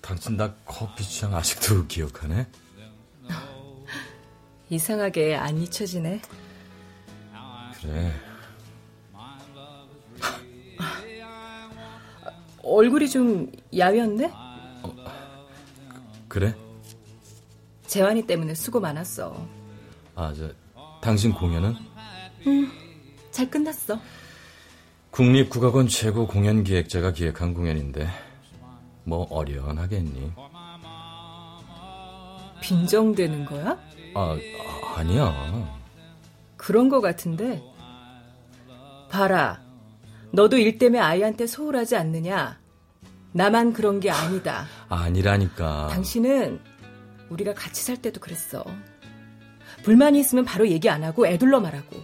[0.00, 2.46] 당신 나 커피 취향 아직도 기억하네?
[4.70, 6.20] 이상하게 안 잊혀지네.
[7.80, 8.12] 그래.
[12.62, 14.30] 얼굴이 좀 야위었네?
[16.28, 16.54] 그래?
[17.86, 19.48] 재환이 때문에 수고 많았어.
[20.14, 20.50] 아, 저,
[21.00, 21.74] 당신 공연은?
[22.46, 22.70] 응,
[23.30, 23.98] 잘 끝났어.
[25.10, 28.06] 국립국악원 최고 공연 기획자가 기획한 공연인데,
[29.04, 30.32] 뭐 어련하겠니?
[32.60, 33.78] 빈정대는 거야?
[34.14, 34.38] 아,
[34.96, 35.78] 아니야.
[36.56, 37.62] 그런 거 같은데.
[39.10, 39.60] 봐라.
[40.32, 42.58] 너도 일 때문에 아이한테 소홀하지 않느냐?
[43.32, 44.66] 나만 그런 게 아니다.
[44.88, 45.88] 아니라니까.
[45.90, 46.60] 당신은
[47.30, 48.64] 우리가 같이 살 때도 그랬어.
[49.84, 51.96] 불만이 있으면 바로 얘기 안 하고 애둘러 말하고.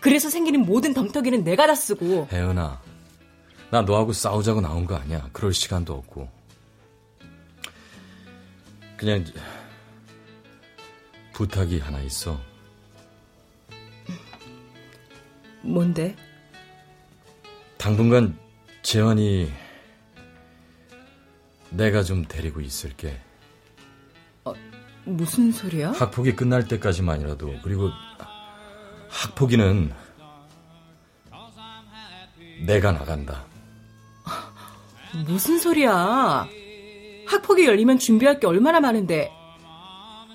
[0.00, 2.28] 그래서 생기는 모든 덤터기는 내가 다 쓰고.
[2.32, 2.80] 혜연아,
[3.70, 5.28] 나 너하고 싸우자고 나온 거 아니야.
[5.32, 6.28] 그럴 시간도 없고.
[8.96, 9.24] 그냥
[11.34, 12.40] 부탁이 하나 있어.
[15.62, 16.16] 뭔데?
[17.76, 18.38] 당분간
[18.82, 19.52] 재환이
[21.70, 23.20] 내가 좀 데리고 있을게.
[25.04, 25.90] 무슨 소리야?
[25.92, 27.90] 학폭이 끝날 때까지만이라도 그리고
[29.10, 29.92] 학폭이는
[32.64, 33.44] 내가 나간다.
[35.26, 36.48] 무슨 소리야?
[37.26, 39.30] 학폭이 열리면 준비할 게 얼마나 많은데.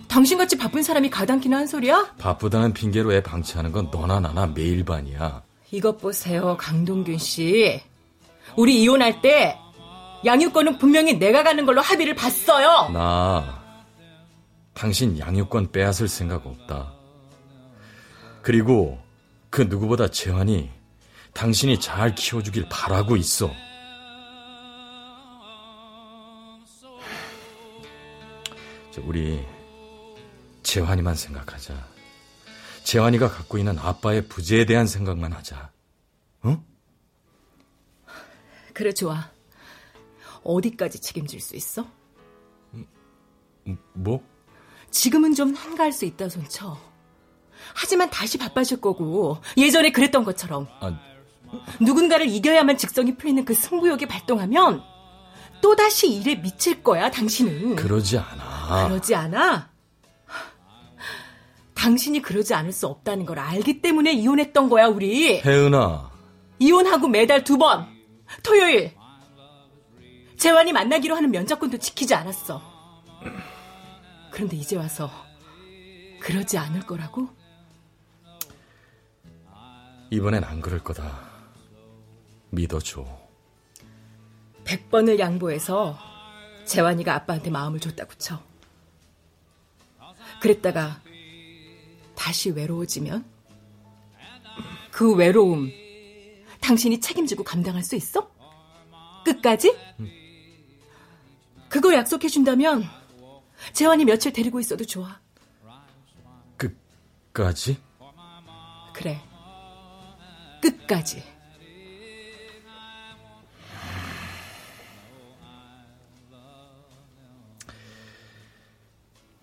[0.10, 2.16] 당신같이 바쁜 사람이 가당키나 한 소리야?
[2.18, 5.44] 바쁘다는 핑계로 애 방치하는 건 너나 나나 매일 반이야.
[5.72, 7.80] 이것 보세요, 강동균 씨.
[8.58, 9.58] 우리 이혼할 때
[10.26, 12.90] 양육권은 분명히 내가 가는 걸로 합의를 봤어요.
[12.90, 13.64] 나
[14.74, 16.92] 당신 양육권 빼앗을 생각 없다.
[18.42, 18.98] 그리고
[19.52, 20.72] 그 누구보다 재환이
[21.34, 23.52] 당신이 잘 키워주길 바라고 있어.
[28.92, 29.46] 저 우리
[30.70, 31.74] 재환이만 생각하자.
[32.84, 35.72] 재환이가 갖고 있는 아빠의 부재에 대한 생각만 하자.
[36.46, 36.64] 응?
[38.74, 39.32] 그래, 좋아.
[40.44, 41.88] 어디까지 책임질 수 있어?
[43.94, 44.24] 뭐?
[44.92, 46.78] 지금은 좀 한가할 수 있다 손쳐.
[47.74, 50.98] 하지만 다시 바빠질 거고 예전에 그랬던 것처럼 아,
[51.80, 54.82] 누군가를 이겨야만 직성이 풀리는 그 승부욕이 발동하면
[55.62, 57.76] 또다시 일에 미칠 거야 당신은.
[57.76, 58.88] 그러지 않아.
[58.88, 59.70] 그러지 않아?
[61.80, 65.40] 당신이 그러지 않을 수 없다는 걸 알기 때문에 이혼했던 거야 우리.
[65.40, 66.12] 혜은아.
[66.60, 67.88] 이혼하고 매달 두 번.
[68.44, 68.94] 토요일.
[70.36, 72.62] 재환이 만나기로 하는 면접권도 지키지 않았어.
[74.30, 75.10] 그런데 이제 와서
[76.20, 77.30] 그러지 않을 거라고?
[80.12, 81.30] 이번엔 안 그럴 거다.
[82.50, 83.06] 믿어줘.
[84.66, 85.98] 백 번을 양보해서
[86.66, 88.42] 재환이가 아빠한테 마음을 줬다고 쳐.
[90.42, 91.02] 그랬다가
[92.20, 93.24] 다시 외로워지면
[94.92, 95.72] 그 외로움
[96.60, 98.30] 당신이 책임지고 감당할 수 있어?
[99.24, 99.76] 끝까지?
[101.70, 102.84] 그걸 약속해준다면
[103.72, 105.22] 재환이 며칠 데리고 있어도 좋아.
[106.58, 107.78] 끝까지?
[108.94, 109.22] 그래.
[110.62, 111.24] 끝까지.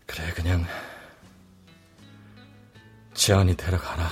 [0.04, 0.66] 그래, 그냥
[3.26, 4.04] 재환이 데려가라.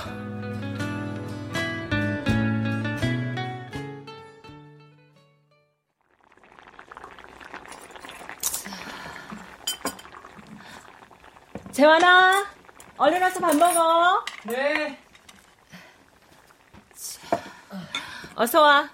[11.71, 12.45] 재환아,
[12.97, 14.25] 얼른 와서 밥 먹어.
[14.47, 14.99] 네.
[18.35, 18.89] 어서 와.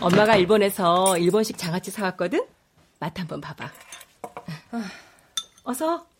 [0.00, 2.46] 엄마가 일본에서 일본식 장아찌 사왔거든?
[3.00, 3.70] 맛 한번 봐봐.
[5.64, 6.15] 어서.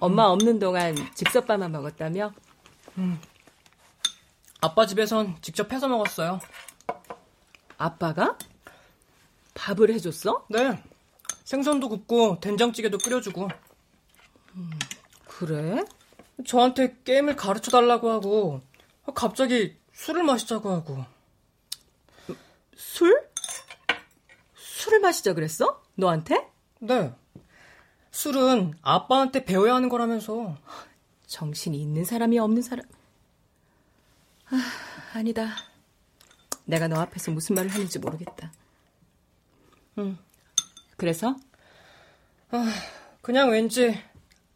[0.00, 2.32] 엄마 없는 동안 즉석밥만 먹었다며?
[2.98, 3.20] 음.
[4.60, 6.40] 아빠 집에선 직접 해서 먹었어요.
[7.76, 8.36] 아빠가?
[9.54, 10.46] 밥을 해줬어?
[10.50, 10.82] 네.
[11.44, 13.48] 생선도 굽고 된장찌개도 끓여주고.
[14.54, 14.70] 음,
[15.26, 15.84] 그래?
[16.46, 18.60] 저한테 게임을 가르쳐 달라고 하고
[19.14, 21.04] 갑자기 술을 마시자고 하고.
[22.76, 23.28] 술?
[24.56, 25.82] 술을 마시자 그랬어?
[25.94, 26.48] 너한테?
[26.80, 27.12] 네.
[28.18, 30.56] 술은 아빠한테 배워야 하는 거라면서.
[31.28, 32.84] 정신이 있는 사람이 없는 사람.
[34.50, 34.56] 아,
[35.14, 35.50] 아니다.
[36.64, 38.52] 내가 너 앞에서 무슨 말을 하는지 모르겠다.
[39.98, 40.18] 응.
[40.96, 41.36] 그래서?
[42.50, 42.68] 아,
[43.22, 43.96] 그냥 왠지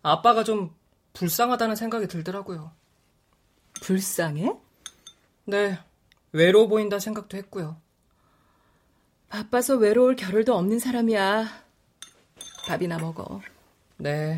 [0.03, 0.75] 아빠가 좀
[1.13, 2.73] 불쌍하다는 생각이 들더라고요.
[3.75, 4.55] 불쌍해?
[5.45, 5.79] 네.
[6.33, 7.81] 외로워 보인다 생각도 했고요.
[9.29, 11.47] 바빠서 외로울 겨를도 없는 사람이야.
[12.67, 13.41] 밥이나 먹어.
[14.03, 14.37] 네.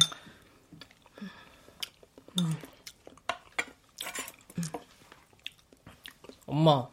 [2.39, 2.55] 음.
[6.45, 6.87] 엄마.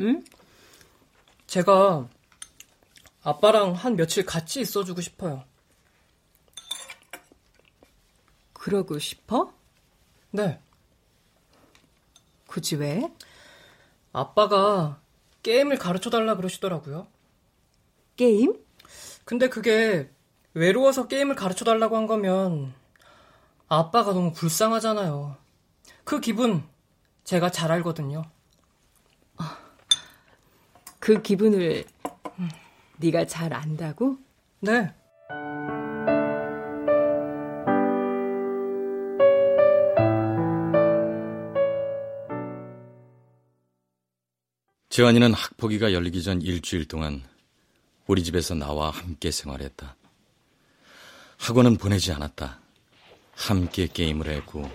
[0.00, 0.24] 응?
[1.46, 2.08] 제가
[3.22, 5.44] 아빠랑 한 며칠 같이 있어주고 싶어요.
[8.54, 9.54] 그러고 싶어?
[10.32, 10.60] 네.
[12.48, 13.08] 굳이 왜?
[14.12, 15.00] 아빠가
[15.44, 17.06] 게임을 가르쳐 달라 그러시더라고요.
[18.16, 18.60] 게임?
[19.24, 20.10] 근데 그게
[20.58, 22.74] 외로워서 게임을 가르쳐 달라고 한 거면
[23.68, 25.36] 아빠가 너무 불쌍하잖아요.
[26.02, 26.64] 그 기분
[27.22, 28.24] 제가 잘 알거든요.
[30.98, 31.84] 그 기분을
[32.96, 34.18] 네가 잘 안다고?
[34.60, 34.92] 네.
[44.90, 47.22] 재환이는 학폭위가 열리기 전 일주일 동안
[48.08, 49.94] 우리 집에서 나와 함께 생활했다.
[51.38, 52.58] 학원은 보내지 않았다.
[53.34, 54.68] 함께 게임을 했고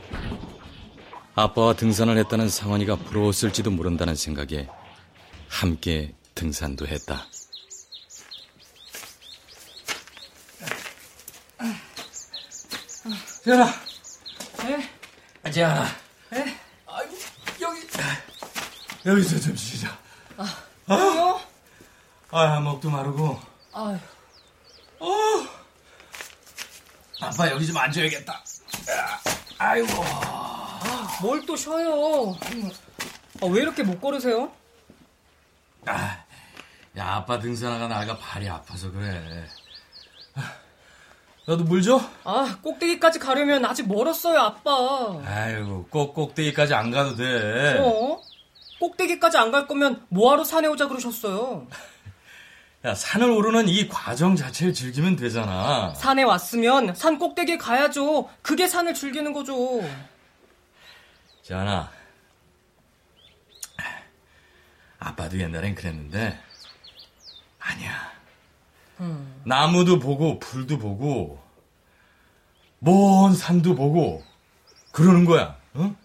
[1.36, 4.68] 아빠와 등산을 했다는 상원이가 부러웠을지도 모른다는 생각에
[5.50, 7.26] 함께 등산도 했다.
[13.44, 13.66] 재현아.
[14.64, 15.52] 네?
[15.52, 15.86] 재현아.
[16.30, 16.58] 네?
[16.88, 17.18] 아이고,
[17.62, 17.82] 여기.
[19.06, 19.98] 여기서 좀 쉬자.
[20.38, 21.42] 아, 왜요?
[22.32, 23.38] 아, 목도 마르고.
[23.74, 23.98] 아유.
[25.00, 25.53] 어.
[27.24, 28.42] 아빠 여기 좀 앉아야겠다.
[29.58, 29.88] 아이고.
[30.04, 32.36] 아, 뭘 또 쉬어요.
[33.42, 34.52] 아, 왜 이렇게 못 걸으세요?
[35.86, 36.24] 아,
[36.98, 39.46] 야, 아빠 등산하가 나가 발이 아파서 그래.
[41.46, 42.00] 너도 물 줘?
[42.24, 44.72] 아, 꼭대기까지 가려면 아직 멀었어요, 아빠.
[45.26, 47.78] 아이고, 꼭 꼭대기까지 안 가도 돼.
[47.80, 48.22] 어?
[48.80, 51.68] 꼭대기까지 안 갈 거면 뭐하러 산에 오자 그러셨어요?
[52.86, 55.94] 야, 산을 오르는 이 과정 자체를 즐기면 되잖아.
[55.96, 58.30] 산에 왔으면 산 꼭대기에 가야죠.
[58.42, 59.82] 그게 산을 즐기는 거죠.
[61.44, 61.90] 자나,
[65.00, 66.38] 아빠도 옛날엔 그랬는데,
[67.60, 68.12] 아니야.
[69.00, 69.42] 음.
[69.46, 71.42] 나무도 보고, 풀도 보고,
[72.80, 74.24] 먼 산도 보고,
[74.92, 75.96] 그러는 거야, 응?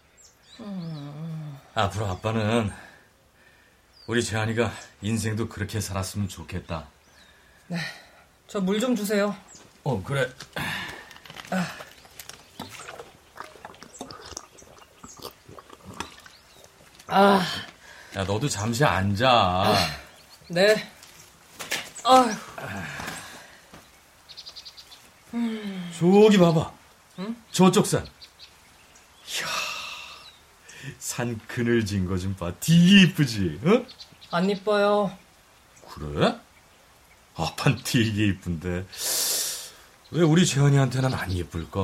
[0.61, 1.59] 음.
[1.75, 2.73] 앞으로 아빠는
[4.09, 6.89] 우리 재한이가 인생도 그렇게 살았으면 좋겠다.
[7.69, 7.79] 네.
[8.49, 9.37] 저 물 좀 주세요.
[9.85, 10.27] 어, 그래.
[11.51, 11.67] 아.
[17.09, 17.43] 아.
[18.17, 19.29] 야, 너도 잠시 앉아.
[19.31, 19.75] 아.
[20.49, 20.91] 네.
[22.05, 22.33] 아휴.
[25.99, 26.73] 저기 봐봐.
[27.19, 27.37] 응?
[27.53, 28.07] 저쪽 산.
[30.99, 32.53] 산 그늘진 거 좀 봐.
[32.61, 33.61] 되게 이쁘지?
[33.65, 33.87] 응?
[34.31, 35.17] 안 이뻐요.
[35.91, 36.39] 그래?
[37.35, 38.87] 아판 되게 이쁜데.
[40.11, 41.81] 왜 우리 재현이한테는 안 예쁠까?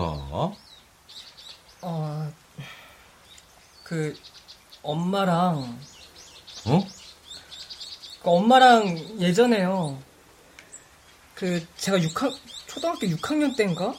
[1.82, 2.32] 어,
[3.82, 4.16] 그,
[4.82, 5.78] 엄마랑,
[6.66, 6.86] 어?
[8.22, 10.02] 그 엄마랑 예전에요.
[11.34, 12.34] 그, 제가 6학,
[12.66, 13.92] 초등학교 6학년 때인가?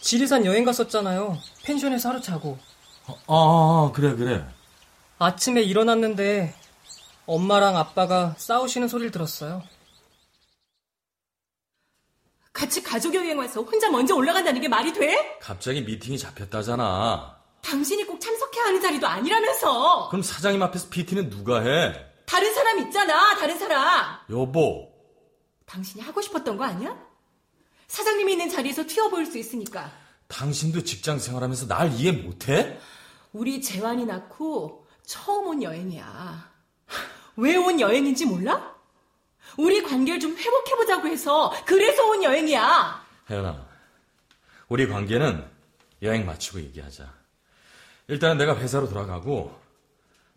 [0.00, 1.38] 지리산 여행 갔었잖아요.
[1.64, 2.58] 펜션에서 하루 자고.
[3.06, 4.44] 아, 아, 그래, 그래.
[5.18, 6.54] 아침에 일어났는데,
[7.26, 9.62] 엄마랑 아빠가 싸우시는 소리를 들었어요.
[12.52, 15.38] 같이 가족 여행 와서 혼자 먼저 올라간다는 게 말이 돼?
[15.40, 17.36] 갑자기 미팅이 잡혔다잖아.
[17.62, 20.08] 당신이 꼭 참석해야 하는 자리도 아니라면서.
[20.08, 21.92] 그럼 사장님 앞에서 PT는 누가 해?
[22.24, 24.18] 다른 사람 있잖아, 다른 사람.
[24.30, 24.90] 여보.
[25.66, 26.96] 당신이 하고 싶었던 거 아니야?
[27.88, 29.92] 사장님이 있는 자리에서 튀어 보일 수 있으니까.
[30.28, 32.78] 당신도 직장 생활하면서 날 이해 못해?
[33.36, 36.50] 우리 재환이 낳고 처음 온 여행이야.
[37.36, 38.74] 왜 온 여행인지 몰라?
[39.58, 43.04] 우리 관계를 좀 회복해보자고 해서 그래서 온 여행이야.
[43.28, 43.66] 혜연아,
[44.68, 45.46] 우리 관계는
[46.02, 47.12] 여행 마치고 얘기하자.
[48.08, 49.54] 일단 내가 회사로 돌아가고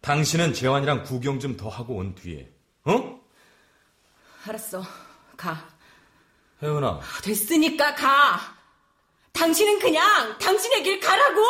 [0.02, 2.52] 당신은 재환이랑 구경 좀 더 하고 온 뒤에,
[2.84, 3.20] 어?
[4.46, 4.84] 알았어.
[5.38, 5.70] 가.
[6.62, 8.40] 혜연아, 됐으니까 가.
[9.32, 11.42] 당신은 그냥 당신의 길 가라고.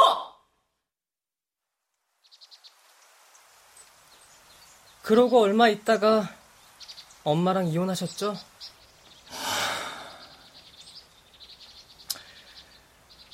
[5.09, 6.29] 그러고 얼마 있다가
[7.23, 8.37] 엄마랑 이혼하셨죠?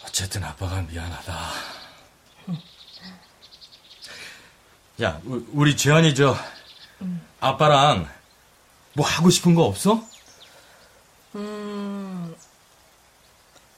[0.06, 1.50] 어쨌든 아빠가 미안하다.
[5.02, 6.38] 야, 우- 우리 재환이 저
[7.42, 8.10] 아빠랑
[8.94, 10.02] 뭐 하고 싶은 거 없어?
[11.36, 12.34] 음.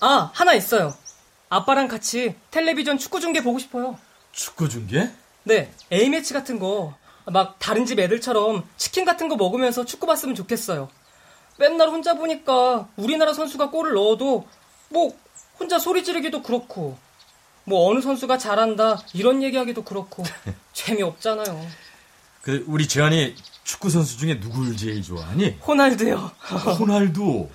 [0.01, 0.95] 아, 하나 있어요.
[1.49, 3.97] 아빠랑 같이 텔레비전 축구 중계 보고 싶어요.
[4.33, 5.11] 축구 중계?
[5.45, 6.95] 네, A매치 같은 거.
[7.31, 10.89] 막 다른 집 애들처럼 치킨 같은 거 먹으면서 축구 봤으면 좋겠어요.
[11.57, 14.47] 맨날 혼자 보니까 우리나라 선수가 골을 넣어도
[14.89, 15.13] 뭐
[15.59, 16.97] 혼자 소리 지르기도 그렇고
[17.65, 20.23] 뭐 어느 선수가 잘한다 이런 얘기하기도 그렇고
[20.73, 21.67] 재미없잖아요.
[22.41, 25.59] 그 우리 재환이 축구 선수 중에 누굴 제일 좋아하니?
[25.67, 26.31] 호날두요.
[26.79, 27.49] 호날두.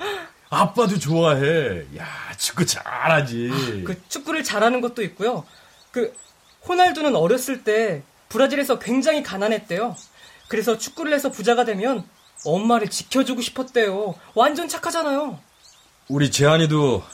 [0.51, 1.87] 아빠도 좋아해.
[1.97, 2.07] 야,
[2.37, 3.85] 축구 잘하지.
[3.87, 5.47] 그 축구를 잘하는 것도 있고요.
[5.91, 6.14] 그
[6.68, 8.03] 호날두는 어렸을 때
[8.33, 9.95] 브라질에서 굉장히 가난했대요.
[10.49, 12.09] 그래서 축구를 해서 부자가 되면
[12.47, 14.14] 엄마를 지켜주고 싶었대요.
[14.35, 15.39] 완전 착하잖아요.
[16.09, 17.05] 우리 재환이도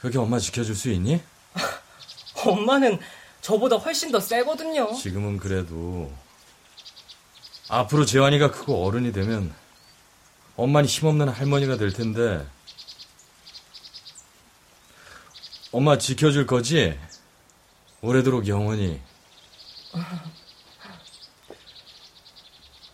[0.00, 1.20] 그렇게 엄마 지켜줄 수 있니?
[2.46, 2.98] 엄마는
[3.42, 4.94] 저보다 훨씬 더 세거든요.
[4.94, 6.10] 지금은 그래도
[7.68, 9.54] 앞으로 재환이가 크고 어른이 되면
[10.56, 12.46] 엄마는 힘없는 할머니가 될 텐데
[15.70, 16.98] 엄마 지켜줄 거지?
[18.00, 19.00] 오래도록 영원히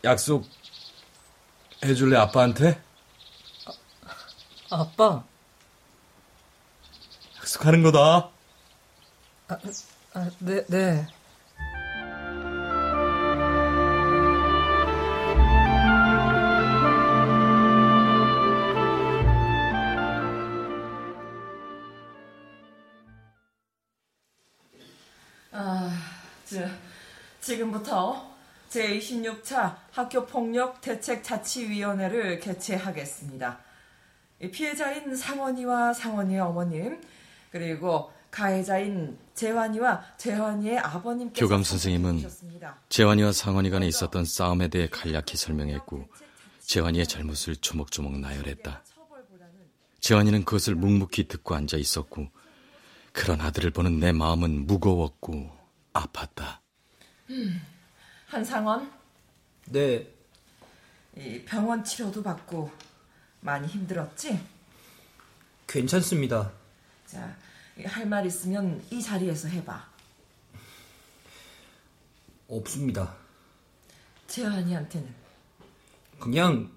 [0.05, 0.47] 약속
[1.85, 2.83] 해줄래 아빠한테?
[4.71, 5.25] 아 빠.
[7.39, 8.31] 약속하는 거다.
[9.49, 9.59] 아,
[10.15, 11.07] 아, 네, 네.
[26.47, 26.69] 저,
[27.41, 28.35] 지금부터
[28.71, 33.59] 제26차 학교폭력 대책자치위원회를 개최하겠습니다.
[34.43, 37.01] 이 피해자인 상원이와 상원이의 어머님,
[37.51, 42.29] 그리고 가해자인 재환이와 재환이의 아버님께서 교감 선생님은.
[42.91, 46.07] 재환이와 상원이 간에 있었던 싸움에 대해 간략히 설명했고
[46.61, 48.83] 재환이의 잘못을 조목조목 나열했다.
[50.01, 52.29] 재환이는 그것을 묵묵히 듣고 앉아 있었고
[53.13, 55.56] 그런 아들을 보는 내 마음은 무거웠고
[56.01, 56.59] 아팠다.
[57.31, 57.61] 음,
[58.27, 58.93] 한상원,
[59.67, 60.07] 네,
[61.17, 62.71] 이 병원 치료도 받고
[63.41, 64.39] 많이 힘들었지?
[65.67, 66.53] 괜찮습니다.
[67.07, 67.37] 자,
[67.85, 69.89] 할 말 있으면 이 자리에서 해봐.
[72.49, 73.15] 없습니다.
[74.29, 75.15] 재환이한테는.
[76.21, 76.71] 그냥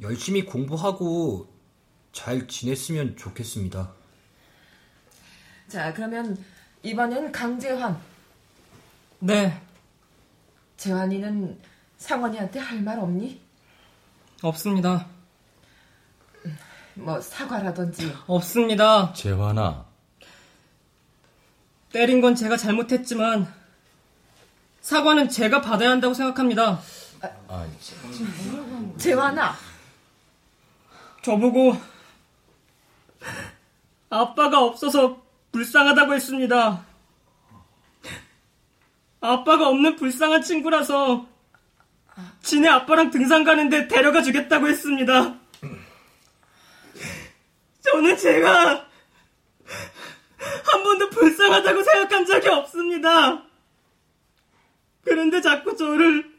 [0.00, 1.48] 열심히 공부하고
[2.12, 3.92] 잘 지냈으면 좋겠습니다.
[5.68, 6.42] 자, 그러면
[6.82, 8.00] 이번엔 강재환.
[9.20, 9.60] 네.
[10.76, 11.58] 재환이는
[11.96, 13.40] 상원이한테 할 말 없니?
[14.42, 15.06] 없습니다.
[16.94, 18.12] 뭐 사과라든지.
[18.26, 19.12] 없습니다.
[19.12, 19.84] 재환아,
[21.92, 23.52] 때린 건 제가 잘못했지만
[24.80, 26.80] 사과는 제가 받아야 한다고 생각합니다.
[27.48, 27.66] 아,
[28.98, 29.54] 재환아.
[31.22, 31.76] 저보고
[34.10, 35.20] 아빠가 없어서
[35.52, 36.84] 불쌍하다고 했습니다.
[39.20, 41.26] 아빠가 없는 불쌍한 친구라서
[42.42, 45.34] 지네 아빠랑 등산 가는데 데려가 주겠다고 했습니다.
[47.80, 48.88] 저는 제가
[50.64, 53.42] 한 번도 불쌍하다고 생각한 적이 없습니다.
[55.04, 56.30] 그런데 자꾸 저를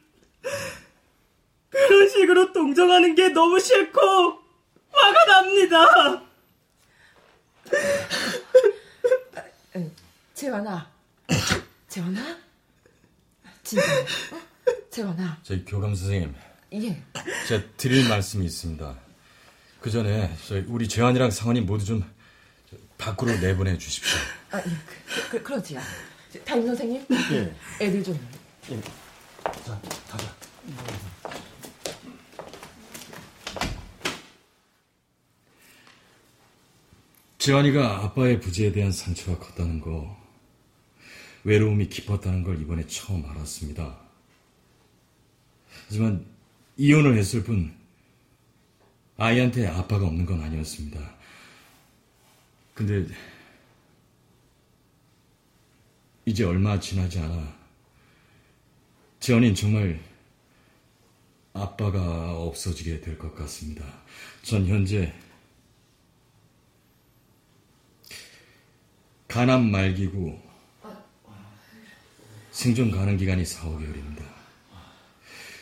[1.70, 4.02] 그런 식으로 동정하는 게 너무 싫고
[4.92, 6.22] 화가 납니다.
[10.34, 10.90] 재환아.
[11.88, 12.49] 재환아?
[13.70, 13.84] 진짜.
[14.02, 14.90] 어?
[14.90, 15.40] 재환아.
[15.44, 16.34] 저희 교감 선생님,
[16.74, 17.04] 예.
[17.48, 19.00] 제가 드릴 말씀이 있습니다.
[19.80, 22.04] 그 전에 저희 우리 재환이랑 상원이 모두 좀
[22.98, 24.18] 밖으로 내보내 주십시오.
[24.52, 24.64] 아, 예.
[24.64, 25.80] 그, 그, 그러지요.
[26.44, 27.06] 담임 선생님?
[27.32, 27.56] 예.
[27.86, 28.20] 애들 좀.
[28.72, 28.82] 예.
[29.64, 30.36] 자, 가자.
[37.38, 40.19] 재환이가 아빠의 부재에 대한 상처가 컸다는 거,
[41.44, 43.98] 외로움이 깊었다는 걸 이번에 처음 알았습니다.
[45.88, 46.26] 하지만
[46.78, 47.74] 이혼을 했을 뿐
[49.18, 51.16] 아이한테 아빠가 없는 건 아니었습니다.
[52.74, 53.14] 근데
[56.26, 57.58] 이제 얼마 지나지 않아
[59.20, 60.00] 재원이는 정말
[61.54, 63.84] 아빠가 없어지게 될 것 같습니다.
[64.44, 65.14] 전 현재
[69.28, 70.49] 간암 말기고
[72.60, 74.22] 생존 가능 기간이 4, 5개월입니다.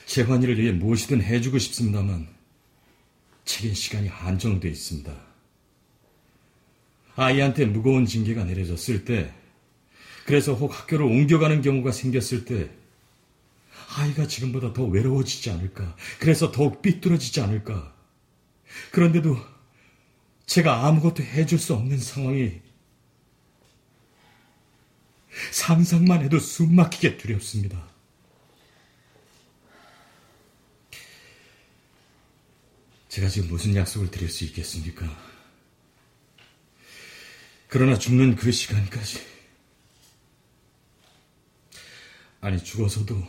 [0.08, 2.28] 재환이를 위해 무엇이든 해주고 싶습니다만
[3.46, 5.14] 책임 시간이 한정돼 있습니다.
[7.16, 9.32] 아이한테 무거운 징계가 내려졌을 때
[10.26, 12.68] 그래서 혹 학교를 옮겨가는 경우가 생겼을 때
[13.96, 15.96] 아이가 지금보다 더 외로워지지 않을까.
[16.20, 17.94] 그래서 더욱 삐뚤어지지 않을까.
[18.92, 19.38] 그런데도
[20.48, 22.60] 제가 아무것도 해줄 수 없는 상황이
[25.52, 27.88] 상상만 해도 숨 막히게 두렵습니다.
[33.10, 35.08] 제가 지금 무슨 약속을 드릴 수 있겠습니까?
[37.68, 39.26] 그러나 죽는 그 시간까지.
[42.42, 43.28] 아니, 죽어서도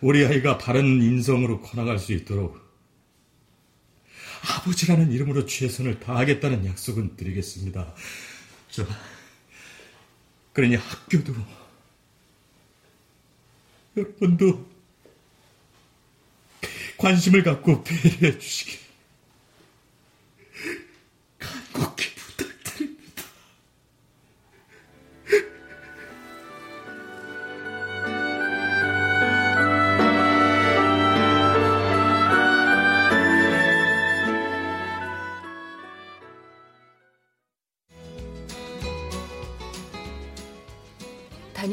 [0.00, 2.58] 우리 아이가 바른 인성으로 커나갈 수 있도록
[4.46, 7.94] 아버지라는 이름으로 최선을 다하겠다는 약속은 드리겠습니다.
[8.70, 8.86] 저,
[10.54, 11.34] 그러니 학교도
[13.96, 14.70] 여러분도
[16.96, 18.78] 관심을 갖고 배려해 주시길
[21.38, 22.13] 간곡히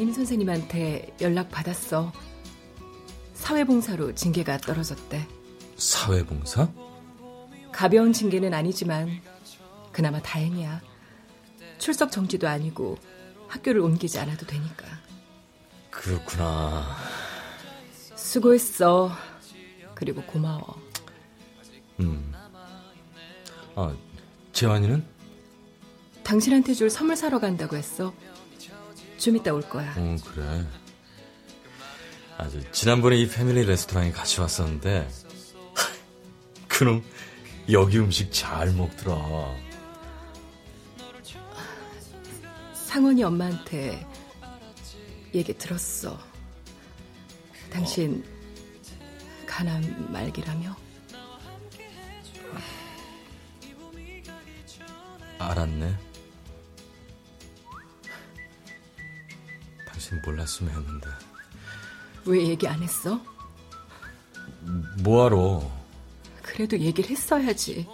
[0.02, 2.12] 담임 선생님한테 연락 받았어.
[3.34, 5.28] 사회봉사로 징계가 떨어졌대.
[5.76, 6.68] 사회봉사?
[7.70, 9.20] 가벼운 징계는 아니지만
[9.92, 10.80] 그나마 다행이야.
[11.78, 12.98] 출석 정지도 아니고
[13.46, 14.86] 학교를 옮기지 않아도 되니까.
[15.92, 16.96] 그렇구나.
[18.16, 19.12] 수고했어.
[19.94, 20.82] 그리고 고마워.
[22.00, 22.32] 음.
[23.76, 23.96] 아,
[24.52, 25.04] 재환이는?
[26.24, 28.12] 당신한테 줄 선물 사러 간다고 했어.
[29.22, 29.94] 좀 이따 올 거야.
[29.96, 30.66] 어, 그래.
[32.36, 35.08] 아주 지난번에 이 패밀리 레스토랑에 같이 왔었는데
[36.66, 37.04] 그놈
[37.70, 39.54] 여기 음식 잘 먹더라.
[42.74, 44.04] 상원이 엄마한테
[45.32, 46.18] 얘기 들었어.
[47.70, 48.24] 당신
[49.46, 50.76] 가난 말기라며?
[55.38, 56.11] 알았네.
[60.12, 61.08] 당신 몰랐으면 했는데.
[62.26, 63.20] 왜 얘기 안 했어?
[65.02, 65.70] 뭐하러?
[66.42, 67.88] 그래도 얘기를 했어야지.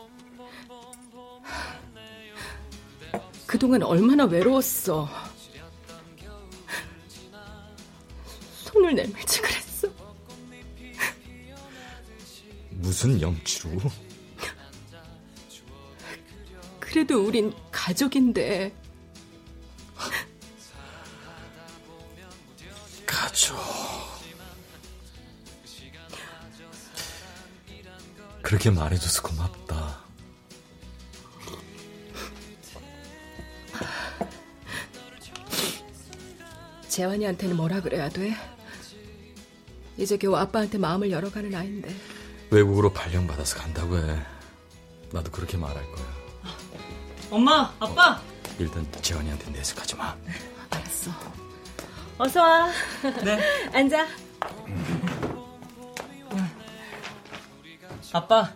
[3.46, 5.08] 그동안 얼마나 외로웠어.
[8.64, 9.88] 손을 내밀지 그랬어.
[12.70, 13.78] 무슨 염치로?
[16.80, 18.74] 그래도 우린 가족인데.
[28.48, 29.98] 그렇게 말해줘서 고맙다.
[36.88, 38.34] 재환이한테는 뭐라 그래야 돼?
[39.98, 41.94] 이제 겨우 아빠한테 마음을 열어가는 아인데.
[42.50, 44.18] 외국으로 발령받아서 간다고 해.
[45.12, 46.06] 나도 그렇게 말할 거야.
[47.30, 48.18] 엄마, 아빠.
[48.58, 50.16] 일단 재환이한테 내색하지 마.
[50.70, 51.10] 알았어.
[52.16, 52.72] 어서 와.
[53.22, 53.38] 네.
[53.76, 54.06] 앉아.
[58.12, 58.52] 아빠.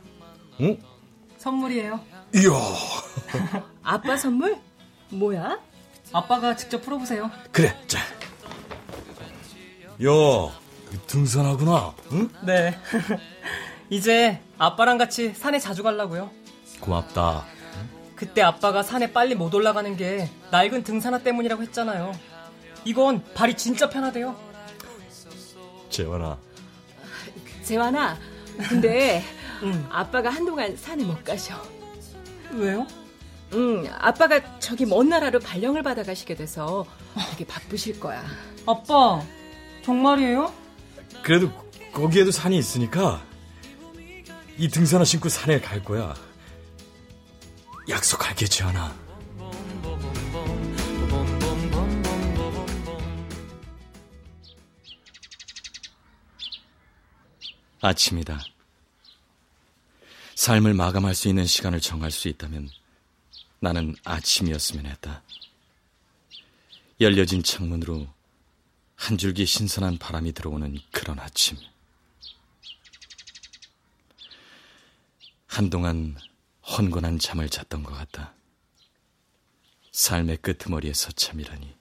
[0.61, 0.79] 응?
[1.39, 2.01] 선물이에요.
[2.35, 2.51] 이야.
[3.83, 4.59] 아빠 선물?
[5.11, 5.59] 뭐야?
[6.13, 7.31] 아빠가 직접 풀어보세요.
[7.51, 7.99] 그래, 자.
[7.99, 8.05] 야,
[11.07, 12.29] 등산하구나, 응?
[12.45, 12.79] 네.
[13.91, 16.31] 이제 아빠랑 같이 산에 자주 가려고요.
[16.81, 17.45] 고맙다.
[18.17, 22.13] 그때 아빠가 산에 빨리 못 올라가는 게 낡은 등산화 때문이라고 했잖아요.
[22.85, 24.37] 이건 발이 진짜 편하대요.
[25.91, 26.39] 재환아.
[27.63, 28.17] 재환아,
[28.69, 29.23] 근데
[29.91, 31.61] 아빠가 한동안 산에 못 가셔.
[32.53, 32.87] 왜요?
[33.55, 36.87] 응, 아빠가 저기 먼 나라로 발령을 받아 가시게 돼서
[37.31, 38.25] 되게 바쁘실 거야.
[38.67, 39.23] 아빠,
[39.85, 40.53] 정말이에요?
[41.23, 41.51] 그래도
[41.93, 43.23] 거기에도 산이 있으니까
[44.57, 46.15] 이 등산화 신고 산에 갈 거야.
[47.89, 48.95] 약속할게, 재환아.
[57.81, 58.39] 아침이다.
[60.43, 62.69] 삶을 마감할 수 있는 시간을 정할 수 있다면
[63.61, 65.23] 나는 아침이었으면 했다.
[67.01, 68.09] 열려진 창문으로
[68.97, 71.57] 한 줄기 신선한 바람이 들어오는 그런 아침.
[75.47, 76.17] 한동안
[76.67, 78.35] 헌건한 잠을 잤던 것 같다.
[79.93, 81.73] 삶의 끄트머리에 서참이라니.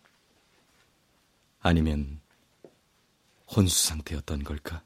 [1.61, 2.21] 아니면
[3.47, 4.83] 혼수 상태였던 걸까?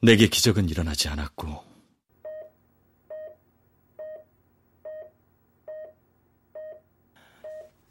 [0.00, 1.64] 내게 기적은 일어나지 않았고,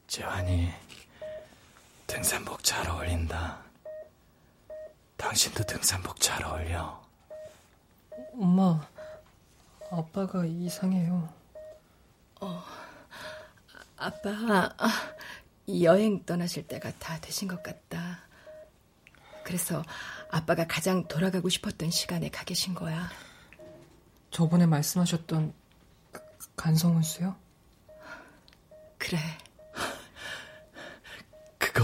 [0.07, 0.69] 재환이
[2.07, 3.61] 등산복 잘 어울린다.
[5.17, 7.05] 당신도 등산복 잘 어울려.
[8.33, 8.87] 엄마,
[9.91, 11.27] 아빠가 이상해요.
[12.39, 12.63] 어,
[13.97, 14.87] 아빠, 아,
[15.81, 18.19] 여행 떠나실 때가 다 되신 것 같다.
[19.43, 19.83] 그래서
[20.29, 23.09] 아빠가 가장 돌아가고 싶었던 시간에 가 계신 거야.
[24.31, 25.53] 저번에 말씀하셨던
[26.55, 27.35] 간성훈수요?
[28.97, 29.17] 그래.
[31.57, 31.83] 그거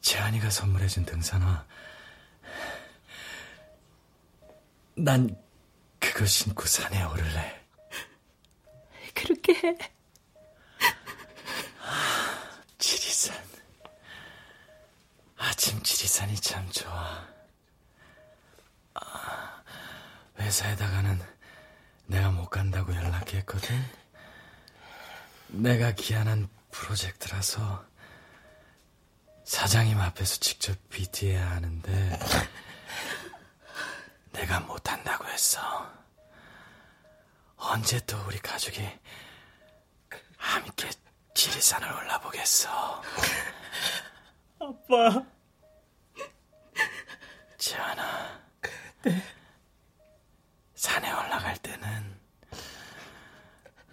[0.00, 1.66] 재한이가 선물해준 등산화.
[4.96, 5.36] 난
[5.98, 7.64] 그거 신고 산에 오를래.
[9.14, 9.78] 그렇게 해.
[12.78, 13.53] 지리산.
[15.44, 17.28] 아침 지리산이 참 좋아.
[18.94, 19.62] 아,
[20.38, 21.20] 회사에다가는
[22.06, 23.84] 내가 못 간다고 연락했거든.
[25.48, 27.84] 내가 기한한 프로젝트라서
[29.44, 32.18] 사장님 앞에서 직접 비트해야 하는데
[34.32, 35.60] 내가 못 한다고 했어.
[37.56, 38.82] 언제 또 우리 가족이
[40.38, 40.90] 함께
[41.34, 43.02] 지리산을 올라보겠어.
[44.58, 45.33] 아빠.
[47.64, 48.42] 지안아.
[49.04, 49.22] 네.
[50.74, 52.20] 산에 올라갈 때는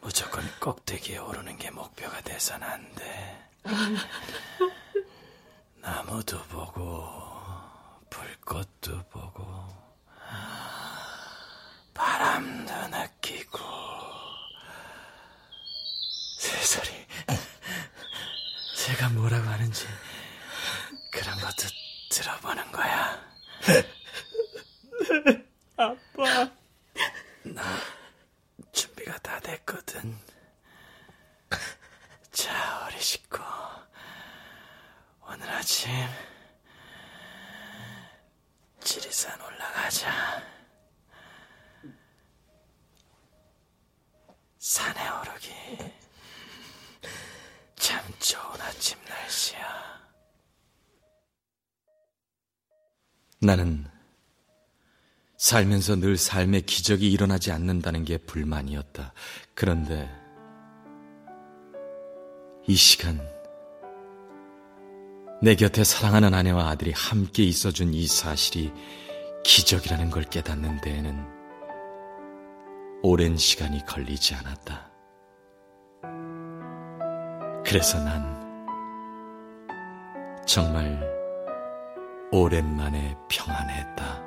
[0.01, 3.49] 무조건 꼭대기에 오르는 게 목표가 돼선 안 돼.
[5.79, 7.07] 나무도 보고,
[8.09, 9.69] 불꽃도 보고,
[11.93, 13.57] 바람도 느끼고,
[16.39, 17.07] 새소리,
[18.75, 19.87] 새가 뭐라고 하는지
[21.09, 21.69] 그런 것도
[22.09, 23.30] 들어보는 거야.
[25.77, 26.51] 아빠.
[27.43, 27.63] 나
[28.71, 30.17] 준비가 다 됐거든.
[32.31, 33.39] 자, 우리 식구.
[35.27, 35.89] 오늘 아침
[38.83, 40.43] 지리산 올라가자.
[44.59, 45.51] 산에 오르기
[47.75, 50.00] 참 좋은 아침 날씨야.
[53.43, 53.85] 나는
[55.37, 59.13] 살면서 늘 삶의 기적이 일어나지 않는다는 게 불만이었다.
[59.55, 60.07] 그런데
[62.67, 63.19] 이 시간
[65.41, 68.71] 내 곁에 사랑하는 아내와 아들이 함께 있어준 이 사실이
[69.43, 71.25] 기적이라는 걸 깨닫는 데에는
[73.01, 74.91] 오랜 시간이 걸리지 않았다.
[77.65, 78.39] 그래서 난
[80.45, 81.20] 정말
[82.33, 84.21] 오랜만에 평안했다.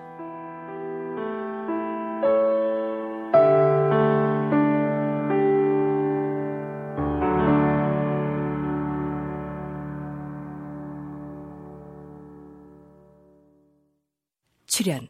[14.66, 15.09] 출연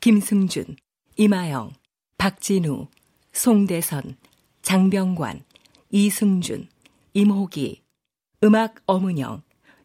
[0.00, 0.76] 김승준,
[1.16, 1.72] 이마영,
[2.16, 2.88] 박진우,
[3.32, 4.16] 송대선,
[4.62, 5.44] 장병관,
[5.90, 6.68] 이승준,
[7.14, 7.82] 임호기,
[8.42, 9.42] 음악 어문영,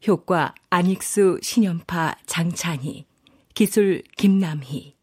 [0.07, 3.05] 효과 안익수, 신연파, 장찬희,
[3.53, 4.95] 기술 김남희.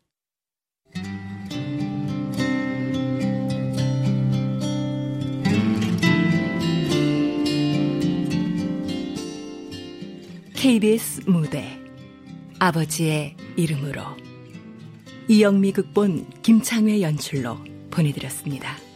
[10.55, 11.81] KBS 무대
[12.59, 14.03] 아버지의 이름으로
[15.29, 17.57] 이영미 극본 김창회 연출로
[17.91, 18.90] 보내드렸습니다.